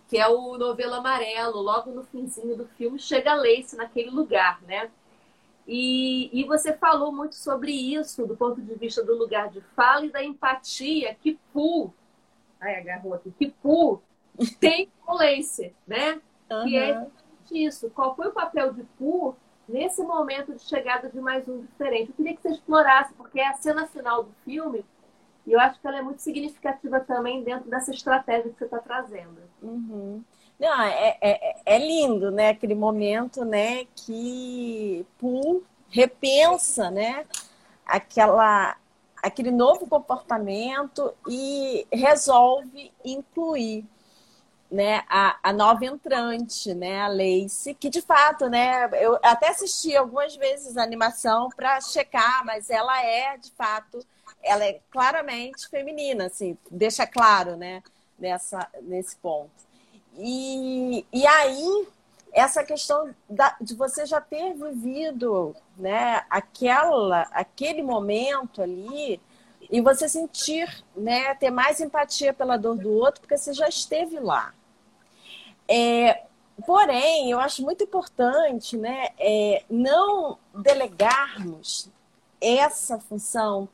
[0.09, 4.61] Que é o novelo amarelo, logo no finzinho do filme, chega a Lace naquele lugar,
[4.63, 4.91] né?
[5.65, 10.05] E, e você falou muito sobre isso, do ponto de vista do lugar de fala
[10.05, 11.93] e da empatia que Pooh,
[12.59, 14.01] ai, agarrou aqui, que Pooh
[14.59, 16.19] tem com Lace, né?
[16.51, 16.65] Uhum.
[16.65, 17.07] Que é
[17.49, 17.89] isso.
[17.91, 19.35] Qual foi o papel de Pooh
[19.67, 22.09] nesse momento de chegada de mais um diferente.
[22.09, 24.85] Eu queria que você explorasse, porque é a cena final do filme,
[25.45, 28.79] e eu acho que ela é muito significativa também dentro dessa estratégia que você está
[28.79, 29.41] trazendo.
[29.61, 30.23] Uhum.
[30.59, 32.49] Não, é, é, é, lindo, né?
[32.49, 37.25] Aquele momento, né, que Pooh repensa, né,
[37.85, 38.77] aquela,
[39.21, 43.85] aquele novo comportamento e resolve incluir
[44.71, 49.95] né, a, a nova entrante, né, a Lacey, que de fato, né, eu até assisti
[49.95, 53.99] algumas vezes a animação para checar, mas ela é de fato,
[54.41, 57.83] ela é claramente feminina, assim, deixa claro, né,
[58.17, 59.51] nessa, nesse ponto.
[60.17, 61.87] E, e aí,
[62.31, 69.19] essa questão da, de você já ter vivido, né, aquela, aquele momento ali,
[69.69, 74.17] e você sentir, né, ter mais empatia pela dor do outro, porque você já esteve
[74.17, 74.53] lá.
[75.67, 76.23] É,
[76.65, 81.89] porém, eu acho muito importante né, é, não delegarmos
[82.41, 83.69] essa função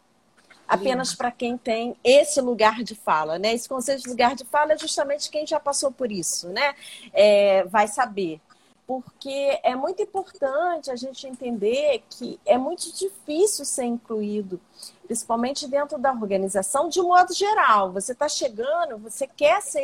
[0.68, 3.54] apenas para quem tem esse lugar de fala, né?
[3.54, 6.76] Esse conceito de lugar de fala é justamente quem já passou por isso, né?
[7.14, 8.42] É, vai saber.
[8.86, 14.60] Porque é muito importante a gente entender que é muito difícil ser incluído,
[15.06, 17.92] principalmente dentro da organização, de um modo geral.
[17.92, 19.82] Você está chegando, você quer ser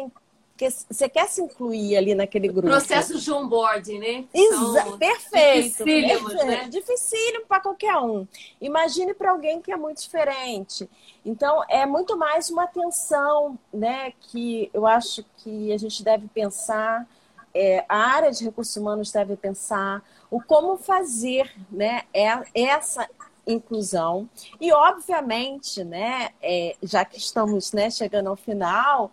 [0.64, 2.68] porque você quer se incluir ali naquele grupo.
[2.68, 4.26] Processo de onboarding, né?
[4.34, 5.84] Exa perfeito.
[5.84, 6.68] Dificílimo, né?
[6.70, 8.28] Dificílimo para qualquer um.
[8.61, 10.89] Imagine para alguém que é muito diferente.
[11.26, 14.14] Então, é muito mais uma atenção, né?
[14.20, 17.07] Que eu acho que a gente deve pensar
[17.53, 23.07] é, a área de recursos humanos deve pensar, o como fazer né, é, essa
[23.45, 24.28] inclusão.
[24.59, 29.11] E, obviamente, né, é, já que estamos né, chegando ao final,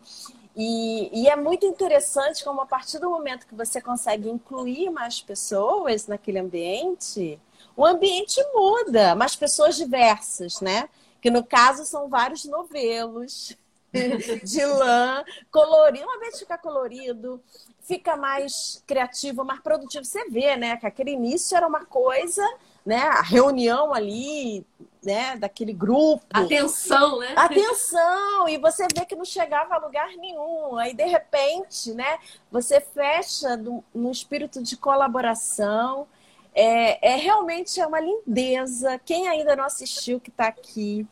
[0.57, 5.21] e, e, é muito interessante como a partir do momento que você consegue incluir mais
[5.23, 7.41] pessoas naquele ambiente,
[7.77, 10.89] o ambiente muda, mais pessoas diversas, né?
[11.21, 13.57] Que no caso são vários novelos
[14.43, 16.05] de lã, colorido.
[16.05, 17.41] Uma vez fica colorido,
[17.81, 20.05] fica mais criativo, mais produtivo.
[20.05, 20.77] Você vê, né?
[20.77, 22.45] Que aquele início era uma coisa
[22.85, 24.65] né, a reunião ali,
[25.03, 26.25] né, daquele grupo.
[26.33, 27.33] Atenção, né?
[27.37, 28.49] Atenção!
[28.49, 30.77] E você vê que não chegava a lugar nenhum.
[30.77, 32.19] Aí, de repente, né,
[32.51, 36.07] você fecha no, no espírito de colaboração.
[36.55, 38.99] É, é realmente é uma lindeza.
[39.05, 41.07] Quem ainda não assistiu que está aqui,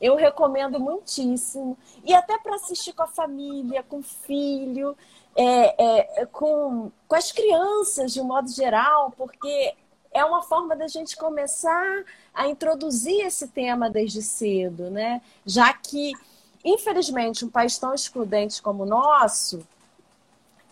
[0.00, 1.78] eu recomendo muitíssimo.
[2.04, 4.96] E até para assistir com a família, com o filho,
[5.36, 9.74] é, é, com, com as crianças de um modo geral, porque
[10.12, 12.04] é uma forma da gente começar
[12.34, 15.22] a introduzir esse tema desde cedo, né?
[15.46, 16.12] Já que,
[16.64, 19.66] infelizmente, um país tão excludente como o nosso,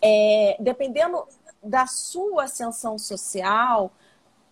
[0.01, 1.25] é, dependendo
[1.63, 3.91] da sua ascensão social,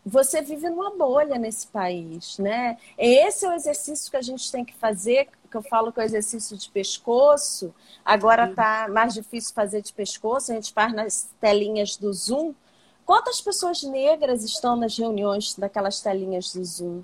[0.05, 2.77] você vive numa bolha nesse país, né?
[2.97, 6.03] Esse é o exercício que a gente tem que fazer, que eu falo que é
[6.03, 7.73] o exercício de pescoço.
[8.05, 12.53] Agora está mais difícil fazer de pescoço, a gente faz nas telinhas do Zoom,
[13.07, 17.03] Quantas pessoas negras estão nas reuniões daquelas telinhas do Zoom?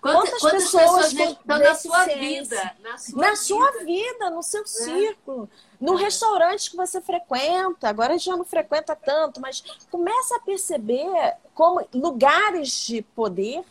[0.00, 2.76] Quantas, quantas pessoas, pessoas estão na sua vida?
[2.80, 3.36] Na sua, na vida.
[3.36, 4.66] sua vida, no seu é.
[4.66, 5.50] círculo.
[5.80, 6.02] No é.
[6.02, 11.10] restaurante que você frequenta, agora já não frequenta tanto, mas começa a perceber
[11.54, 13.64] como lugares de poder,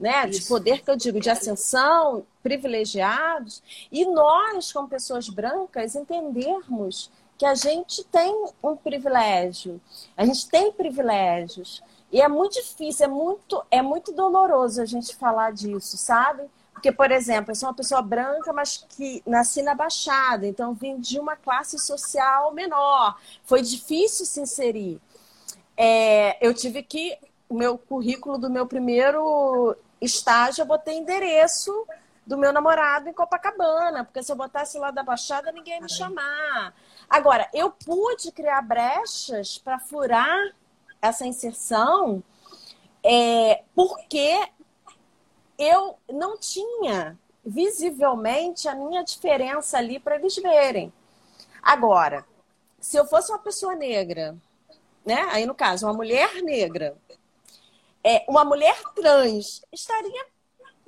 [0.00, 0.26] né?
[0.26, 3.62] De poder que eu digo, de ascensão, privilegiados,
[3.92, 9.80] e nós, como pessoas brancas, entendermos que a gente tem um privilégio,
[10.16, 11.82] a gente tem privilégios.
[12.12, 16.44] E é muito difícil, é muito, é muito doloroso a gente falar disso, sabe?
[16.72, 20.98] Porque, por exemplo, eu sou uma pessoa branca, mas que nasci na Baixada, então vim
[20.98, 23.16] de uma classe social menor.
[23.44, 25.00] Foi difícil se inserir.
[25.76, 27.16] É, eu tive que.
[27.48, 31.86] O meu currículo do meu primeiro estágio, eu botei endereço
[32.26, 35.90] do meu namorado em Copacabana, porque se eu botasse lá da Baixada, ninguém ia me
[35.90, 36.74] chamar.
[37.08, 40.54] Agora, eu pude criar brechas para furar
[41.00, 42.22] essa inserção
[43.02, 44.48] é, porque
[45.58, 50.92] eu não tinha visivelmente a minha diferença ali para eles verem.
[51.60, 52.24] Agora,
[52.80, 54.36] se eu fosse uma pessoa negra,
[55.04, 55.28] né?
[55.32, 56.96] Aí no caso, uma mulher negra,
[58.04, 60.26] é, uma mulher trans estaria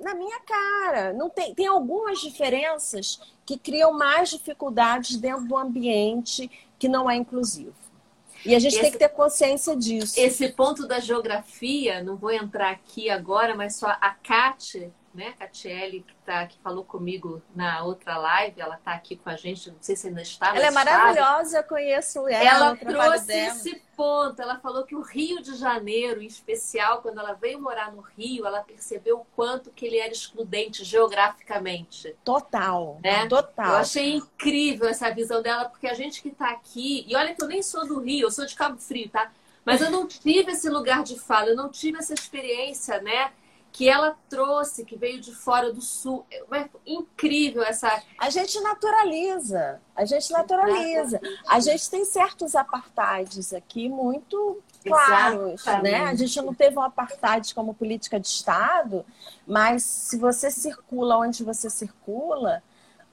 [0.05, 1.13] na minha cara.
[1.13, 7.15] Não tem, tem algumas diferenças que criam mais dificuldades dentro do ambiente que não é
[7.15, 7.73] inclusivo.
[8.45, 10.19] E a gente esse, tem que ter consciência disso.
[10.19, 16.03] Esse ponto da geografia, não vou entrar aqui agora, mas só a Kátia né, Catiele,
[16.05, 19.77] que, tá, que falou comigo na outra live, ela está aqui com a gente, não
[19.79, 20.55] sei se ainda está.
[20.55, 22.43] Ela é maravilhosa, eu conheço ela.
[22.43, 27.33] Ela trouxe esse ponto, ela falou que o Rio de Janeiro, em especial, quando ela
[27.33, 32.15] veio morar no Rio, ela percebeu o quanto que ele era excludente geograficamente.
[32.23, 33.25] Total, né?
[33.27, 33.71] total.
[33.71, 37.41] Eu achei incrível essa visão dela, porque a gente que está aqui, e olha que
[37.41, 39.31] eu nem sou do Rio, eu sou de Cabo Frio, tá?
[39.63, 43.31] Mas eu não tive esse lugar de fala, eu não tive essa experiência, né?
[43.75, 46.25] Que ela trouxe, que veio de fora do sul.
[46.31, 48.01] É incrível essa.
[48.17, 51.19] A gente naturaliza, a gente naturaliza.
[51.45, 55.91] A gente tem certos apartheids aqui muito claros, Exatamente.
[55.91, 56.05] né?
[56.05, 59.05] A gente não teve um apartheid como política de Estado,
[59.45, 62.63] mas se você circula onde você circula,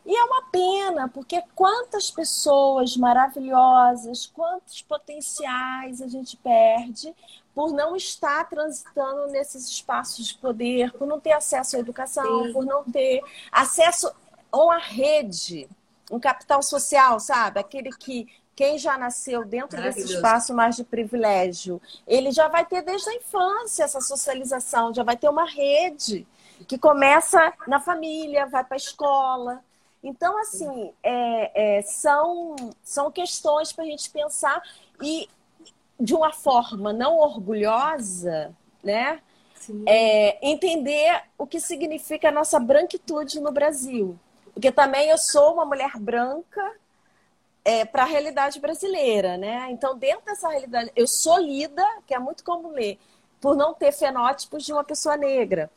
[0.05, 7.15] e é uma pena, porque quantas pessoas maravilhosas, quantos potenciais a gente perde
[7.55, 12.53] por não estar transitando nesses espaços de poder, por não ter acesso à educação, Sim.
[12.53, 14.13] por não ter acesso
[14.51, 15.69] a uma rede,
[16.11, 17.61] um capital social, sabe?
[17.61, 22.83] Aquele que quem já nasceu dentro desse espaço mais de privilégio, ele já vai ter
[22.83, 26.27] desde a infância essa socialização, já vai ter uma rede
[26.69, 29.65] que começa na família, vai para a escola.
[30.03, 34.63] Então, assim, é, é, são, são questões para a gente pensar.
[35.01, 35.29] E
[36.03, 39.21] de uma forma não orgulhosa, né?
[39.87, 44.19] É, entender o que significa a nossa branquitude no Brasil.
[44.53, 46.73] Porque também eu sou uma mulher branca
[47.65, 49.69] é, para a realidade brasileira, né?
[49.71, 52.99] Então, dentro dessa realidade, eu sou lida, que é muito comum ler,
[53.41, 55.71] por não ter fenótipos de uma pessoa negra.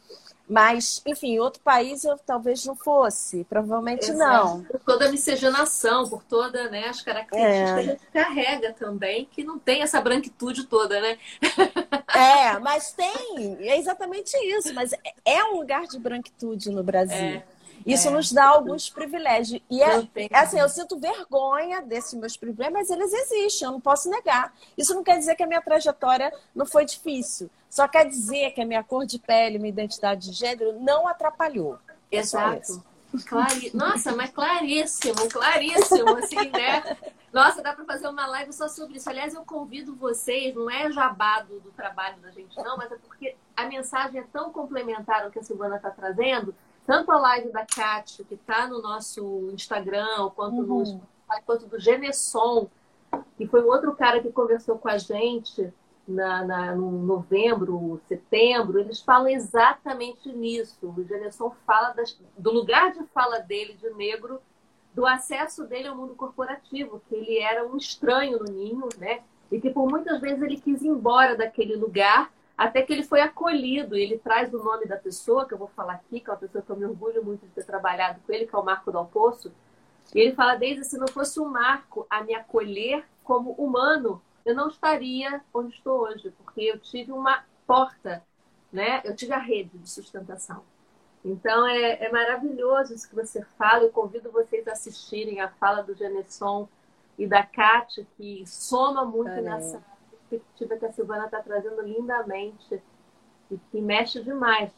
[0.47, 4.45] Mas, enfim, em outro país eu talvez não fosse, provavelmente Exato.
[4.45, 4.63] não.
[4.63, 7.73] Por toda a miscigenação, por todas né, as características é.
[7.73, 11.17] que a gente carrega também, que não tem essa branquitude toda, né?
[12.15, 14.73] É, mas tem, é exatamente isso.
[14.73, 14.93] Mas
[15.25, 17.13] é um lugar de branquitude no Brasil.
[17.13, 17.43] É.
[17.85, 18.11] Isso é.
[18.11, 19.61] nos dá alguns privilégios.
[19.69, 23.79] E é, é, assim, eu sinto vergonha desses meus privilégios, mas eles existem, eu não
[23.79, 24.53] posso negar.
[24.77, 27.49] Isso não quer dizer que a minha trajetória não foi difícil.
[27.69, 31.77] Só quer dizer que a minha cor de pele, minha identidade de gênero não atrapalhou.
[32.11, 32.83] É Exato.
[33.27, 33.71] Clari...
[33.73, 36.97] Nossa, mas claríssimo, claríssimo, assim, né?
[37.31, 39.09] Nossa, dá para fazer uma live só sobre isso.
[39.09, 43.35] Aliás, eu convido vocês, não é jabado do trabalho da gente, não, mas é porque
[43.55, 46.53] a mensagem é tão complementar ao que a Silvana está trazendo,
[46.85, 50.83] tanto a live da Kátia, que está no nosso Instagram, quanto, uhum.
[50.83, 51.01] no,
[51.45, 52.67] quanto do Genesson,
[53.37, 55.73] que foi um outro cara que conversou com a gente
[56.07, 60.77] na, na, no novembro, setembro, eles falam exatamente nisso.
[60.95, 64.39] O Genesson fala das, do lugar de fala dele, de negro,
[64.93, 69.23] do acesso dele ao mundo corporativo, que ele era um estranho no ninho, né?
[69.51, 73.21] E que por muitas vezes ele quis ir embora daquele lugar até que ele foi
[73.21, 73.95] acolhido.
[73.95, 76.63] Ele traz o nome da pessoa, que eu vou falar aqui, que é uma pessoa
[76.63, 78.97] que eu me orgulho muito de ter trabalhado com ele, que é o Marco do
[78.97, 79.51] Alpoço.
[80.13, 84.55] E ele fala, desde se não fosse o Marco a me acolher como humano, eu
[84.55, 88.23] não estaria onde estou hoje, porque eu tive uma porta,
[88.71, 89.01] né?
[89.03, 90.63] Eu tive a rede de sustentação.
[91.23, 93.83] Então é, é maravilhoso isso que você fala.
[93.83, 96.69] Eu convido vocês a assistirem a fala do Genesson
[97.17, 99.41] e da Kátia, que soma muito é.
[99.41, 99.83] nessa
[100.39, 102.81] perspectiva que a Silvana está trazendo lindamente
[103.51, 104.71] e que mexe demais.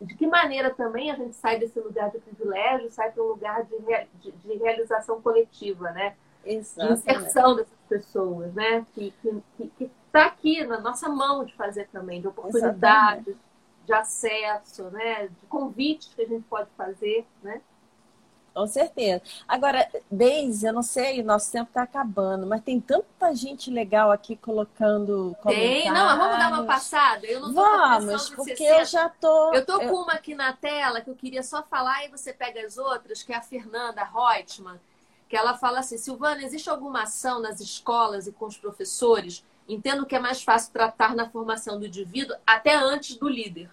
[0.00, 3.64] De que maneira também a gente sai desse lugar de privilégio, sai para um lugar
[3.64, 3.76] de,
[4.20, 6.16] de, de, realização coletiva, né?
[6.44, 7.04] Exatamente.
[7.04, 8.84] De inserção dessas pessoas, né?
[8.92, 9.14] Que
[9.60, 13.40] está aqui na nossa mão de fazer também, de oportunidades, Exatamente.
[13.86, 15.28] de acesso, né?
[15.28, 17.60] De convites que a gente pode fazer, né?
[18.54, 19.20] Com certeza.
[19.48, 24.12] Agora, Deise, eu não sei, o nosso tempo está acabando, mas tem tanta gente legal
[24.12, 27.26] aqui colocando Tem, não, vamos dar uma passada?
[27.26, 29.52] Eu não tô Vamos, porque eu já tô...
[29.52, 29.88] Eu tô eu...
[29.88, 33.24] com uma aqui na tela que eu queria só falar e você pega as outras,
[33.24, 34.78] que é a Fernanda Reutemann,
[35.28, 39.44] que ela fala assim, Silvana, existe alguma ação nas escolas e com os professores?
[39.68, 43.68] Entendo que é mais fácil tratar na formação do indivíduo até antes do líder.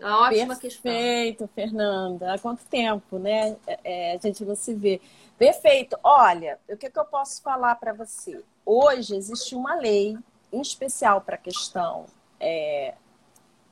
[0.00, 1.48] Uma ótima Perfeito, questão.
[1.54, 2.34] Fernanda.
[2.34, 3.56] Há quanto tempo, né?
[3.66, 5.00] É, é, a gente não se vê.
[5.38, 5.96] Perfeito.
[6.02, 8.42] Olha, o que, que eu posso falar para você?
[8.64, 10.16] Hoje existe uma lei
[10.52, 12.06] em especial para a questão
[12.38, 12.94] é,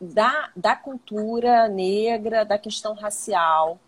[0.01, 3.79] da, da cultura negra, da questão racial.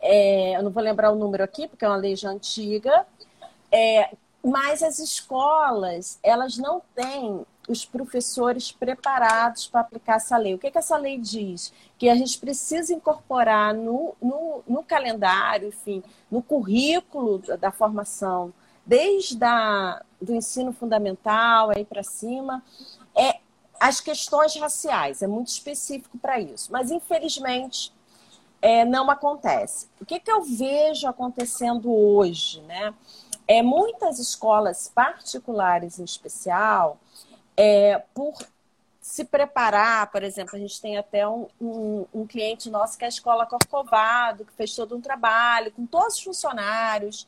[0.00, 3.06] É, eu não vou lembrar o número aqui, porque é uma lei já antiga.
[3.70, 4.10] É,
[4.42, 10.54] mas as escolas, elas não têm os professores preparados para aplicar essa lei.
[10.54, 11.72] O que, que essa lei diz?
[11.98, 18.52] Que a gente precisa incorporar no, no, no calendário, enfim, no currículo da, da formação,
[18.86, 22.64] desde a, do ensino fundamental aí para cima,
[23.14, 23.38] é
[23.78, 25.22] as questões raciais.
[25.22, 26.72] É muito específico para isso.
[26.72, 27.92] Mas, infelizmente,
[28.62, 29.88] é, não acontece.
[30.00, 32.94] O que, que eu vejo acontecendo hoje, né?
[33.46, 36.98] É, muitas escolas particulares, em especial,
[37.58, 38.34] é, por
[39.02, 43.06] se preparar, por exemplo, a gente tem até um, um, um, cliente nosso que é
[43.06, 47.26] a Escola Corcovado, que fez todo um trabalho com todos os funcionários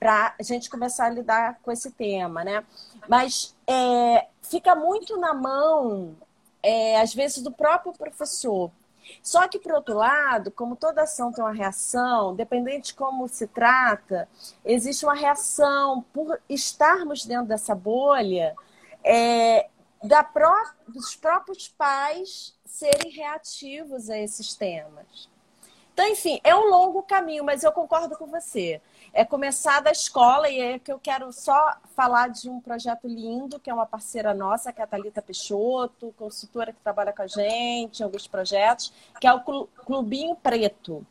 [0.00, 2.64] para a gente começar a lidar com esse tema, né?
[3.08, 6.16] Mas é, fica muito na mão,
[6.60, 8.68] é, às vezes, do próprio professor.
[9.22, 13.46] Só que, por outro lado, como toda ação tem uma reação, dependente de como se
[13.46, 14.28] trata,
[14.64, 18.56] existe uma reação por estarmos dentro dessa bolha
[19.04, 19.68] é,
[20.32, 20.54] pró
[20.88, 25.30] dos próprios pais serem reativos a esses temas.
[25.92, 28.80] Então, enfim, é um longo caminho, mas eu concordo com você.
[29.12, 33.60] É começar da escola e é que eu quero só falar de um projeto lindo,
[33.60, 37.26] que é uma parceira nossa, que é a Thalita Peixoto, consultora que trabalha com a
[37.26, 38.90] gente em alguns projetos,
[39.20, 41.06] que é o Clubinho Preto.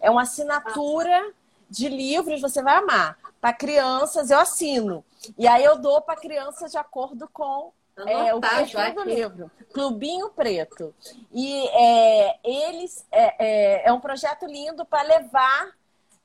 [0.00, 1.32] É uma assinatura
[1.70, 3.16] de livros, você vai amar.
[3.44, 5.04] Para crianças, eu assino.
[5.36, 10.30] E aí eu dou para crianças de acordo com é, o perfil do livro, Clubinho
[10.30, 10.94] Preto.
[11.30, 15.76] E é, eles é, é, é um projeto lindo para levar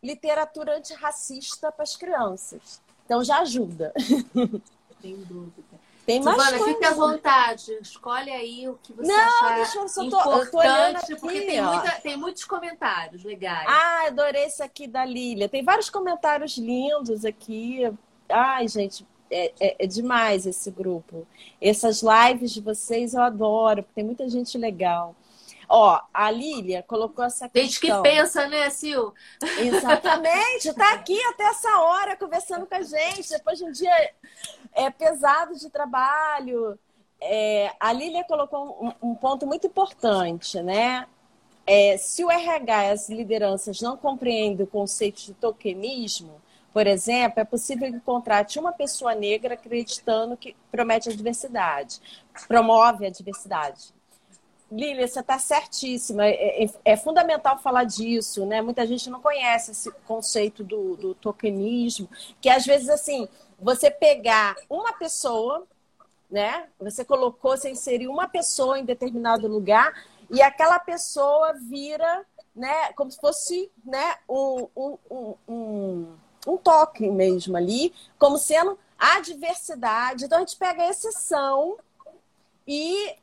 [0.02, 2.82] literatura antirracista para as crianças.
[3.04, 3.92] Então já ajuda.
[5.02, 5.69] Sem dúvida.
[6.06, 7.78] Tem mais Silvana, fique à vontade.
[7.82, 11.42] Escolhe aí o que você Não, achar deixa eu só importante, tô, tô aqui, porque
[11.42, 13.68] tem, muita, tem, muitos comentários legais.
[13.68, 15.48] Ah, adorei esse aqui da Lília.
[15.48, 17.92] Tem vários comentários lindos aqui.
[18.28, 21.28] Ai, gente, é, é, é, demais esse grupo.
[21.62, 25.16] Essas lives de vocês eu adoro, porque tem muita gente legal.
[25.70, 27.64] Ó, a Lília colocou essa questão.
[27.64, 29.14] Gente que pensa, né, Sil?
[29.60, 33.94] Exatamente, tá aqui até essa hora conversando com a gente, depois de um dia
[34.74, 36.78] é, pesado de trabalho.
[37.22, 41.06] É, a Lília colocou um, um, ponto muito importante, né?
[41.68, 46.42] É, se o RH e as lideranças não compreendem o conceito de tokenismo,
[46.74, 52.00] por exemplo, é possível que contrate uma pessoa negra acreditando que promete a diversidade,
[52.48, 53.99] promove a diversidade.
[54.72, 56.26] Lília, você está certíssima.
[56.26, 58.62] É, é, é, fundamental falar disso, né?
[58.62, 62.08] Muita gente não conhece esse conceito do, do tokenismo,
[62.40, 63.28] que às vezes, assim,
[63.60, 65.66] você pegar uma pessoa,
[66.30, 66.68] né?
[66.80, 69.92] Você colocou, você inseriu uma pessoa em determinado lugar
[70.30, 72.94] e aquela pessoa vira, né?
[72.94, 74.16] Como se fosse, né?
[74.30, 76.16] Um, um, um, um,
[76.48, 80.26] um toque mesmo ali, como sendo a diversidade.
[80.26, 81.78] Então a gente pega a exceção
[82.68, 83.16] e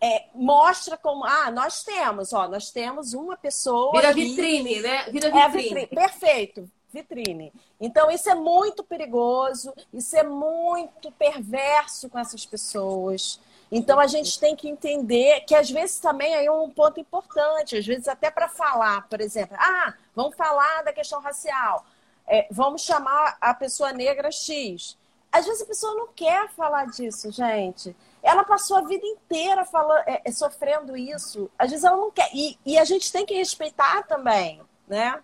[0.00, 5.30] é, mostra como ah nós temos ó nós temos uma pessoa vira vitrine né vira
[5.30, 5.40] vitrine.
[5.40, 7.52] É, vitrine perfeito vitrine.
[7.80, 13.40] Então, isso é muito perigoso, isso é muito perverso com essas pessoas.
[13.70, 17.86] Então, a gente tem que entender que, às vezes, também é um ponto importante, às
[17.86, 21.84] vezes, até para falar, por exemplo, ah, vamos falar da questão racial,
[22.26, 24.96] é, vamos chamar a pessoa negra X.
[25.30, 27.94] Às vezes, a pessoa não quer falar disso, gente.
[28.22, 31.50] Ela passou a vida inteira falando, é, é, sofrendo isso.
[31.58, 32.28] Às vezes, ela não quer.
[32.34, 35.22] E, e a gente tem que respeitar também, né?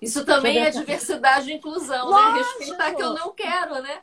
[0.00, 2.30] Isso também é diversidade e inclusão, Lógico.
[2.30, 2.38] né?
[2.38, 4.00] Respeitar que eu não quero, né?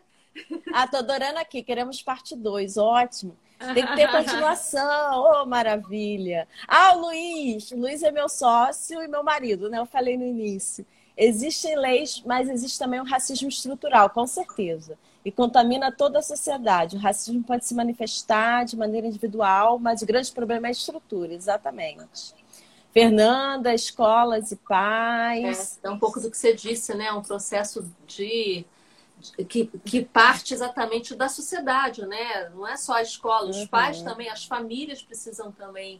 [0.73, 1.63] Ah, tô adorando aqui.
[1.63, 2.77] Queremos parte 2.
[2.77, 3.37] Ótimo.
[3.73, 5.23] Tem que ter continuação.
[5.23, 6.47] Oh, maravilha.
[6.67, 7.71] Ah, o Luiz.
[7.71, 9.79] O Luiz é meu sócio e meu marido, né?
[9.79, 10.85] Eu falei no início.
[11.17, 14.97] Existem leis, mas existe também o racismo estrutural, com certeza.
[15.25, 16.95] E contamina toda a sociedade.
[16.95, 21.33] O racismo pode se manifestar de maneira individual, mas o grande problema é a estrutura,
[21.33, 22.35] exatamente.
[22.93, 25.79] Fernanda, escolas e pais.
[25.83, 27.11] É, é um pouco do que você disse, né?
[27.11, 28.65] Um processo de
[29.49, 32.49] que, que, parte exatamente da sociedade, né?
[32.53, 33.67] Não é só a escola, os uhum.
[33.67, 35.99] pais também, as famílias precisam também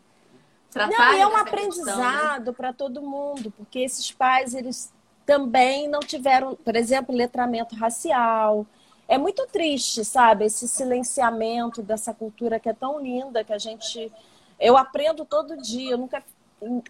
[0.69, 1.11] tratar.
[1.11, 2.53] Não, e é um aprendizado né?
[2.55, 4.93] para todo mundo, porque esses pais eles
[5.25, 8.65] também não tiveram, por exemplo, letramento racial.
[9.07, 14.11] É muito triste, sabe, esse silenciamento dessa cultura que é tão linda que a gente
[14.59, 16.23] eu aprendo todo dia, eu nunca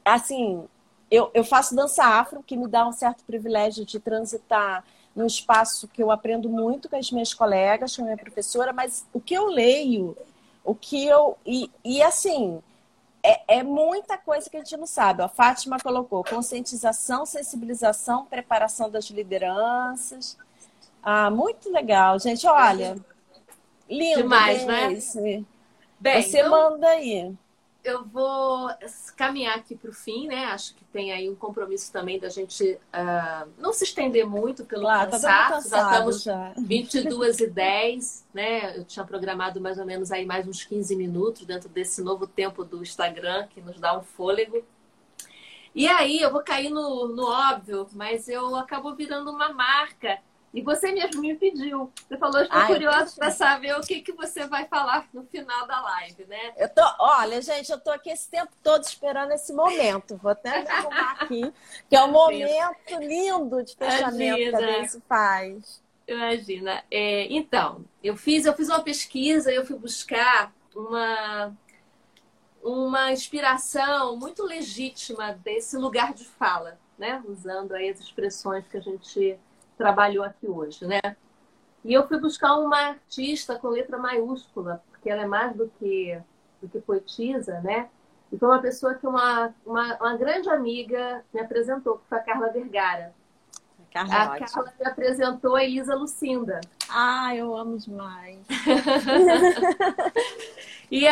[0.03, 0.65] assim,
[1.09, 4.83] eu, eu faço dança afro, que me dá um certo privilégio de transitar
[5.15, 9.05] num espaço que eu aprendo muito com as minhas colegas, com a minha professora, mas
[9.13, 10.17] o que eu leio,
[10.63, 11.37] o que eu.
[11.45, 12.61] E, e assim,
[13.23, 15.23] é, é, muita coisa que a gente não sabe.
[15.23, 20.37] A Fátima colocou conscientização, sensibilização, preparação das lideranças.
[21.05, 22.45] Ah, muito legal, gente.
[22.47, 22.97] Olha,
[23.87, 24.23] lindo.
[24.23, 25.45] Demais, né?
[25.99, 26.49] Bem, Você então...
[26.49, 27.37] manda aí
[27.85, 28.67] eu vou
[29.15, 30.45] caminhar aqui para o fim, né?
[30.45, 34.81] Acho que tem aí um compromisso também da gente uh, não se estender muito pelo
[34.81, 35.69] claro, tá cansaço.
[35.69, 36.53] Tá já estamos já.
[36.57, 38.77] 22 e 10, né?
[38.77, 42.65] Eu tinha programado mais ou menos aí mais uns 15 minutos dentro desse novo tempo
[42.65, 44.63] do Instagram que nos dá um fôlego.
[45.75, 50.17] E aí eu vou cair no, no óbvio, mas eu acabo virando uma marca
[50.55, 51.91] e você mesmo me pediu.
[52.07, 55.81] Você falou, estou curiosa para saber o que, que você vai falar no final da
[55.81, 56.53] live, né?
[56.55, 60.15] Eu tô, olha, gente, eu tô aqui esse tempo todo esperando esse momento.
[60.15, 61.53] Vou até me arrumar aqui,
[61.89, 64.57] que é um momento lindo de fechamento Imagina.
[64.57, 65.83] que a Denise faz.
[66.07, 66.83] Imagina.
[66.89, 71.53] É, então, eu fiz, eu fiz uma pesquisa, eu fui buscar uma
[72.63, 77.21] uma inspiração muito legítima desse lugar de fala, né?
[77.27, 79.37] Usando aí as expressões que a gente
[79.77, 80.99] trabalhou aqui hoje, né?
[81.83, 86.19] E eu fui buscar uma artista com letra maiúscula, porque ela é mais do que,
[86.61, 87.89] do que poetisa, né?
[88.31, 92.21] E foi uma pessoa que uma, uma, uma grande amiga me apresentou, que foi a
[92.21, 93.13] Carla Vergara.
[93.95, 96.59] Carla, é a Carla me apresentou a Elisa Lucinda.
[96.89, 98.39] Ah, eu amo demais.
[100.91, 101.05] e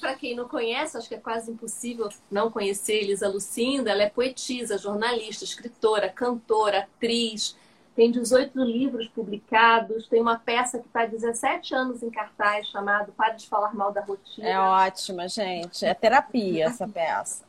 [0.00, 3.90] para quem não conhece, acho que é quase impossível não conhecer Elisa Lucinda.
[3.90, 7.56] Ela é poetisa, jornalista, escritora, cantora, atriz,
[7.94, 13.12] tem 18 livros publicados, tem uma peça que está há 17 anos em cartaz chamado
[13.12, 14.48] Pare de Falar Mal da Rotina.
[14.48, 15.84] É ótima, gente.
[15.84, 17.44] É terapia essa peça.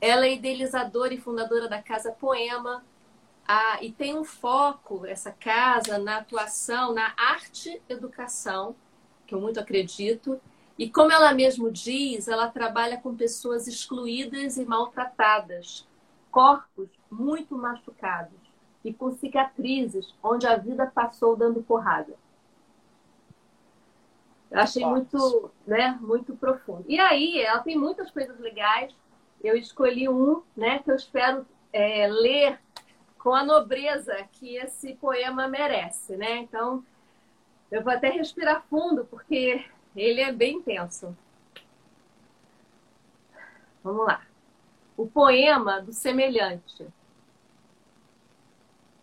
[0.00, 2.84] Ela é idealizadora e fundadora da Casa Poema.
[3.46, 8.74] Ah, e tem um foco, essa casa, na atuação, na arte-educação,
[9.24, 10.40] que eu muito acredito.
[10.76, 15.86] E como ela mesmo diz, ela trabalha com pessoas excluídas e maltratadas,
[16.30, 18.45] corpos muito machucados
[18.86, 22.14] e com cicatrizes onde a vida passou dando porrada.
[24.48, 26.84] Eu achei muito, né, muito profundo.
[26.88, 28.94] E aí, ela tem muitas coisas legais.
[29.42, 32.60] Eu escolhi um, né, que eu espero é, ler
[33.18, 36.36] com a nobreza que esse poema merece, né?
[36.38, 36.84] Então,
[37.72, 39.64] eu vou até respirar fundo, porque
[39.96, 41.16] ele é bem intenso.
[43.82, 44.22] Vamos lá.
[44.96, 46.86] O poema do semelhante.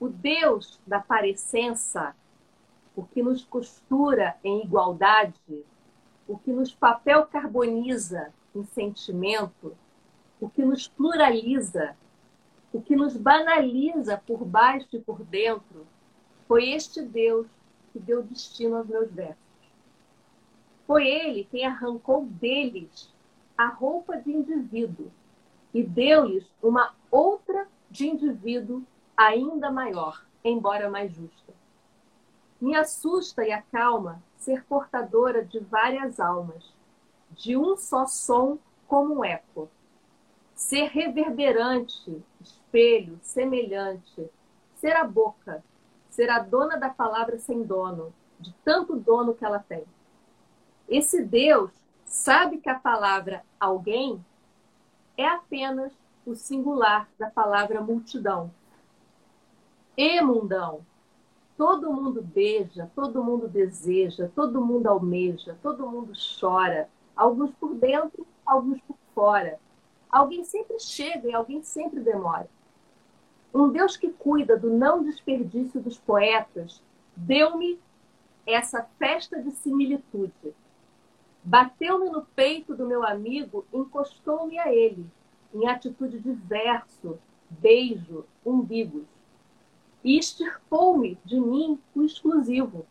[0.03, 2.13] O Deus da parecença,
[2.93, 5.63] o que nos costura em igualdade,
[6.27, 9.77] o que nos papel carboniza em sentimento,
[10.41, 11.95] o que nos pluraliza,
[12.73, 15.87] o que nos banaliza por baixo e por dentro,
[16.49, 17.47] foi este Deus
[17.93, 19.37] que deu destino aos meus versos.
[20.85, 23.09] Foi ele quem arrancou deles
[23.57, 25.09] a roupa de indivíduo
[25.73, 28.83] e deu-lhes uma outra de indivíduo
[29.15, 31.53] ainda maior, embora mais justa.
[32.59, 36.73] Me assusta e acalma ser portadora de várias almas,
[37.31, 38.57] de um só som
[38.87, 39.69] como um eco.
[40.55, 44.29] Ser reverberante, espelho, semelhante,
[44.75, 45.63] ser a boca,
[46.09, 49.83] ser a dona da palavra sem dono, de tanto dono que ela tem.
[50.87, 51.71] Esse Deus
[52.05, 54.23] sabe que a palavra alguém
[55.17, 55.91] é apenas
[56.25, 58.51] o singular da palavra multidão.
[59.95, 60.81] E mundão.
[61.57, 68.25] Todo mundo beija, todo mundo deseja, todo mundo almeja, todo mundo chora, alguns por dentro,
[68.45, 69.59] alguns por fora.
[70.09, 72.49] Alguém sempre chega e alguém sempre demora.
[73.53, 76.81] Um Deus que cuida do não desperdício dos poetas
[77.15, 77.79] deu-me
[78.45, 80.53] essa festa de similitude.
[81.43, 85.05] Bateu-me no peito do meu amigo, encostou-me a ele,
[85.53, 89.03] em atitude de verso, beijo, umbigos.
[90.03, 92.85] E extirpou-me de mim o exclusivo.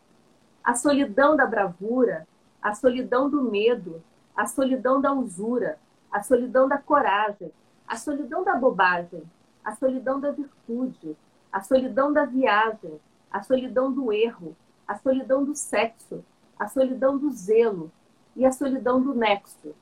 [0.63, 2.27] A solidão da bravura,
[2.61, 4.01] a solidão do medo,
[4.35, 5.77] a solidão da usura,
[6.11, 7.51] a solidão da coragem,
[7.87, 9.23] a solidão da bobagem,
[9.63, 11.15] a solidão da virtude,
[11.51, 12.99] a solidão da viagem,
[13.31, 14.55] a solidão do erro,
[14.87, 16.23] a solidão do sexo,
[16.57, 17.91] a solidão do zelo
[18.35, 19.75] e a solidão do nexo.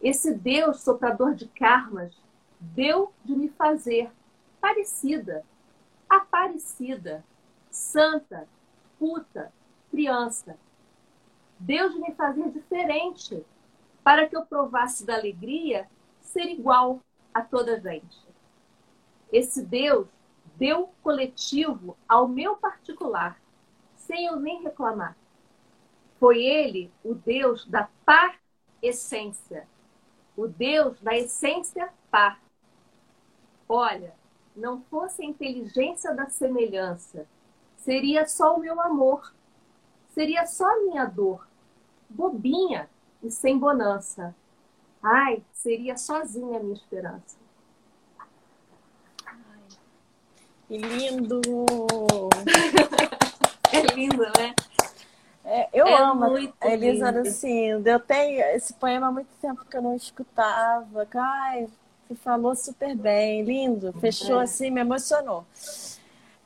[0.00, 2.14] Esse Deus soprador de karmas
[2.60, 4.10] deu de me fazer
[4.60, 5.44] parecida,
[6.08, 7.24] aparecida,
[7.70, 8.48] santa,
[8.98, 9.52] puta,
[9.90, 10.58] criança.
[11.58, 13.44] Deu de me fazer diferente,
[14.02, 15.88] para que eu provasse da alegria
[16.20, 17.00] ser igual
[17.34, 18.26] a toda a gente.
[19.32, 20.08] Esse Deus
[20.56, 23.40] deu coletivo ao meu particular,
[23.96, 25.16] sem eu nem reclamar.
[26.18, 28.38] Foi ele o Deus da par
[28.82, 29.68] essência,
[30.36, 32.40] o Deus da essência par.
[33.68, 34.14] Olha,
[34.58, 37.26] não fosse a inteligência da semelhança,
[37.76, 39.32] seria só o meu amor,
[40.10, 41.46] seria só a minha dor,
[42.08, 42.88] bobinha
[43.22, 44.34] e sem bonança.
[45.02, 47.36] Ai, seria sozinha a minha esperança.
[50.66, 51.40] Que lindo!
[53.72, 54.54] é lindo, né?
[55.44, 56.24] É, eu é amo
[56.60, 57.88] a Elisa Lucindo.
[57.88, 61.08] Eu tenho esse poema há muito tempo que eu não escutava.
[61.14, 61.68] Ai,
[62.14, 63.92] falou super bem, lindo.
[64.00, 64.44] Fechou é.
[64.44, 65.44] assim, me emocionou.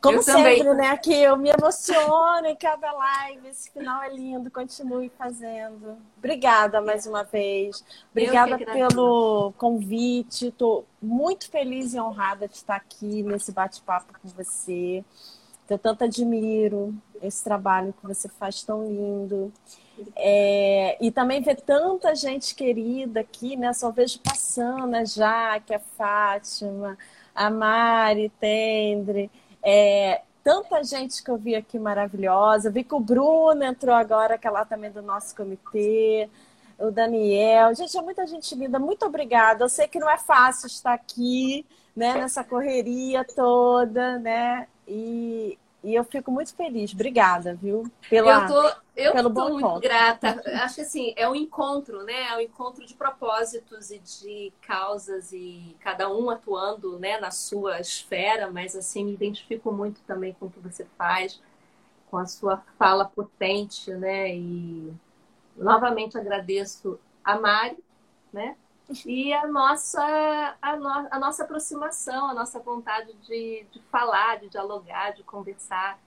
[0.03, 0.75] Como eu sempre, também.
[0.75, 0.89] né?
[0.89, 3.47] Aqui eu me emociono em cada live.
[3.47, 4.51] Esse final é lindo.
[4.51, 5.97] Continue fazendo.
[6.19, 7.85] Obrigada mais uma vez.
[8.11, 10.49] Obrigada pelo convite.
[10.49, 15.05] Estou muito feliz e honrada de estar aqui nesse bate-papo com você.
[15.75, 19.53] Eu tanto admiro esse trabalho que você faz tão lindo.
[20.17, 23.73] É, e também ver tanta gente querida aqui, né?
[23.73, 26.99] Só vejo passando a Jaque, a Fátima,
[27.35, 29.31] a Mari, Tendre.
[29.63, 32.71] É, tanta gente que eu vi aqui maravilhosa.
[32.71, 36.29] vi que o Bruno entrou agora, que é lá também do nosso comitê.
[36.79, 37.75] O Daniel.
[37.75, 38.79] Gente, é muita gente linda.
[38.79, 39.65] Muito obrigada.
[39.65, 42.15] Eu sei que não é fácil estar aqui, né?
[42.15, 44.67] Nessa correria toda, né?
[44.89, 46.93] E, e eu fico muito feliz.
[46.93, 47.85] Obrigada, viu?
[48.09, 49.81] Pela, eu tô, eu pelo tô muito encontro.
[49.81, 50.43] grata.
[50.63, 52.29] Acho que assim, é um encontro, né?
[52.29, 57.81] É um encontro de propósitos e de causas e cada um atuando, né, na sua
[57.81, 61.41] esfera, mas assim, me identifico muito também com o que você faz,
[62.11, 64.35] com a sua fala potente, né?
[64.35, 64.93] E
[65.57, 67.83] novamente agradeço a Mari,
[68.33, 68.57] né?
[69.07, 74.49] E a nossa, a, no, a nossa aproximação, a nossa vontade de, de falar, de
[74.49, 75.99] dialogar, de conversar.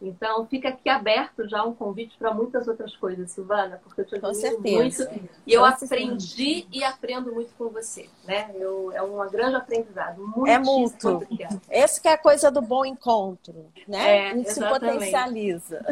[0.00, 4.20] Então, fica aqui aberto já um convite para muitas outras coisas, Silvana, porque eu te
[4.20, 5.10] com admiro certeza.
[5.10, 8.50] muito e eu aprendi e aprendo muito com você, né?
[8.54, 10.26] Eu, é um grande aprendizado.
[10.26, 11.26] Muito É mútuo.
[11.70, 14.16] Esse que é a coisa do bom encontro, né?
[14.16, 14.94] É, a gente se exatamente.
[14.94, 15.84] potencializa.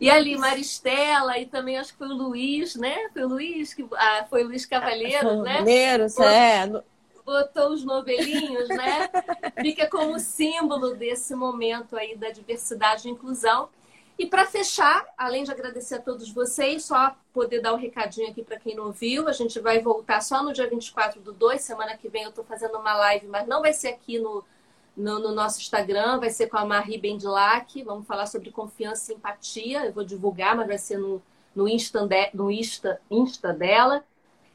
[0.00, 3.08] E ali, Maristela, e também acho que foi o Luiz, né?
[3.12, 5.60] Foi o Luiz, que, ah, foi o Luiz Cavaleiro, né?
[5.60, 6.82] Mineiros, é.
[7.24, 9.08] Botou os novelinhos, né?
[9.60, 13.68] Fica como símbolo desse momento aí da diversidade e inclusão.
[14.18, 18.42] E para fechar, além de agradecer a todos vocês, só poder dar um recadinho aqui
[18.42, 21.96] para quem não viu, a gente vai voltar só no dia 24 do 2, semana
[21.96, 24.44] que vem eu estou fazendo uma live, mas não vai ser aqui no,
[24.96, 29.16] no, no nosso Instagram, vai ser com a Marie Bendilac, vamos falar sobre confiança e
[29.16, 31.22] empatia, eu vou divulgar, mas vai ser no,
[31.54, 34.04] no, Insta, de, no Insta, Insta dela.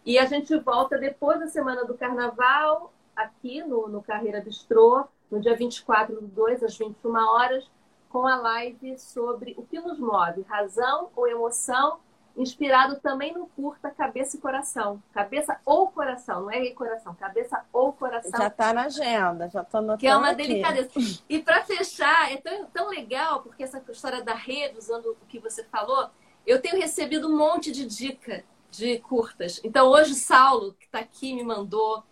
[0.08, 5.42] E a gente volta depois da semana do carnaval, aqui no, no Carreira Bistrô, no
[5.42, 7.70] dia 24 do 2, às 21 horas,
[8.08, 12.00] com a live sobre o que nos move, razão ou emoção,
[12.38, 15.04] inspirado também no curta Cabeça e Coração.
[15.14, 18.32] Cabeça ou coração, não é e coração, cabeça ou coração.
[18.40, 20.42] Já está na agenda, já estou anotando Que é uma aqui.
[20.48, 20.90] delicadeza.
[21.28, 25.38] E para fechar, é tão, tão legal, porque essa história da rede, usando o que
[25.38, 26.10] você falou,
[26.46, 29.62] eu tenho recebido um monte de dica de curtas.
[29.64, 32.04] Então, hoje, Saulo, que está aqui, me mandou.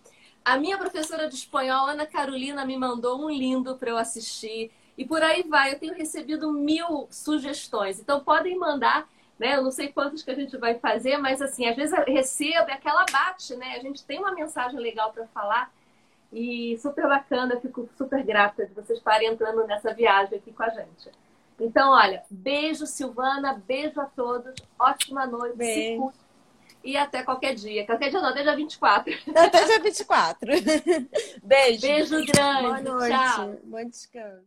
[0.44, 4.70] A minha professora de espanhol, Ana Carolina, me mandou um lindo para eu assistir.
[4.96, 5.72] E por aí vai.
[5.72, 8.00] Eu tenho recebido mil sugestões.
[8.00, 9.08] Então, podem mandar.
[9.38, 9.56] Né?
[9.56, 12.70] Eu não sei quantos que a gente vai fazer, mas assim, às vezes eu recebo
[12.70, 13.76] e aquela bate, né?
[13.76, 15.70] A gente tem uma mensagem legal para falar
[16.32, 20.70] e super bacana, fico super grata de vocês estarem entrando nessa viagem aqui com a
[20.70, 21.10] gente.
[21.58, 26.25] Então, olha, beijo, Silvana, beijo a todos, ótima noite, se cuide
[26.86, 27.84] e até qualquer dia.
[27.84, 29.12] Qualquer dia não, até dia 24.
[29.34, 30.50] Até dia 24.
[31.42, 31.80] Beijo.
[31.80, 33.14] Beijo grande, Boa noite.
[33.16, 33.60] tchau.
[33.64, 34.46] Bom descanso.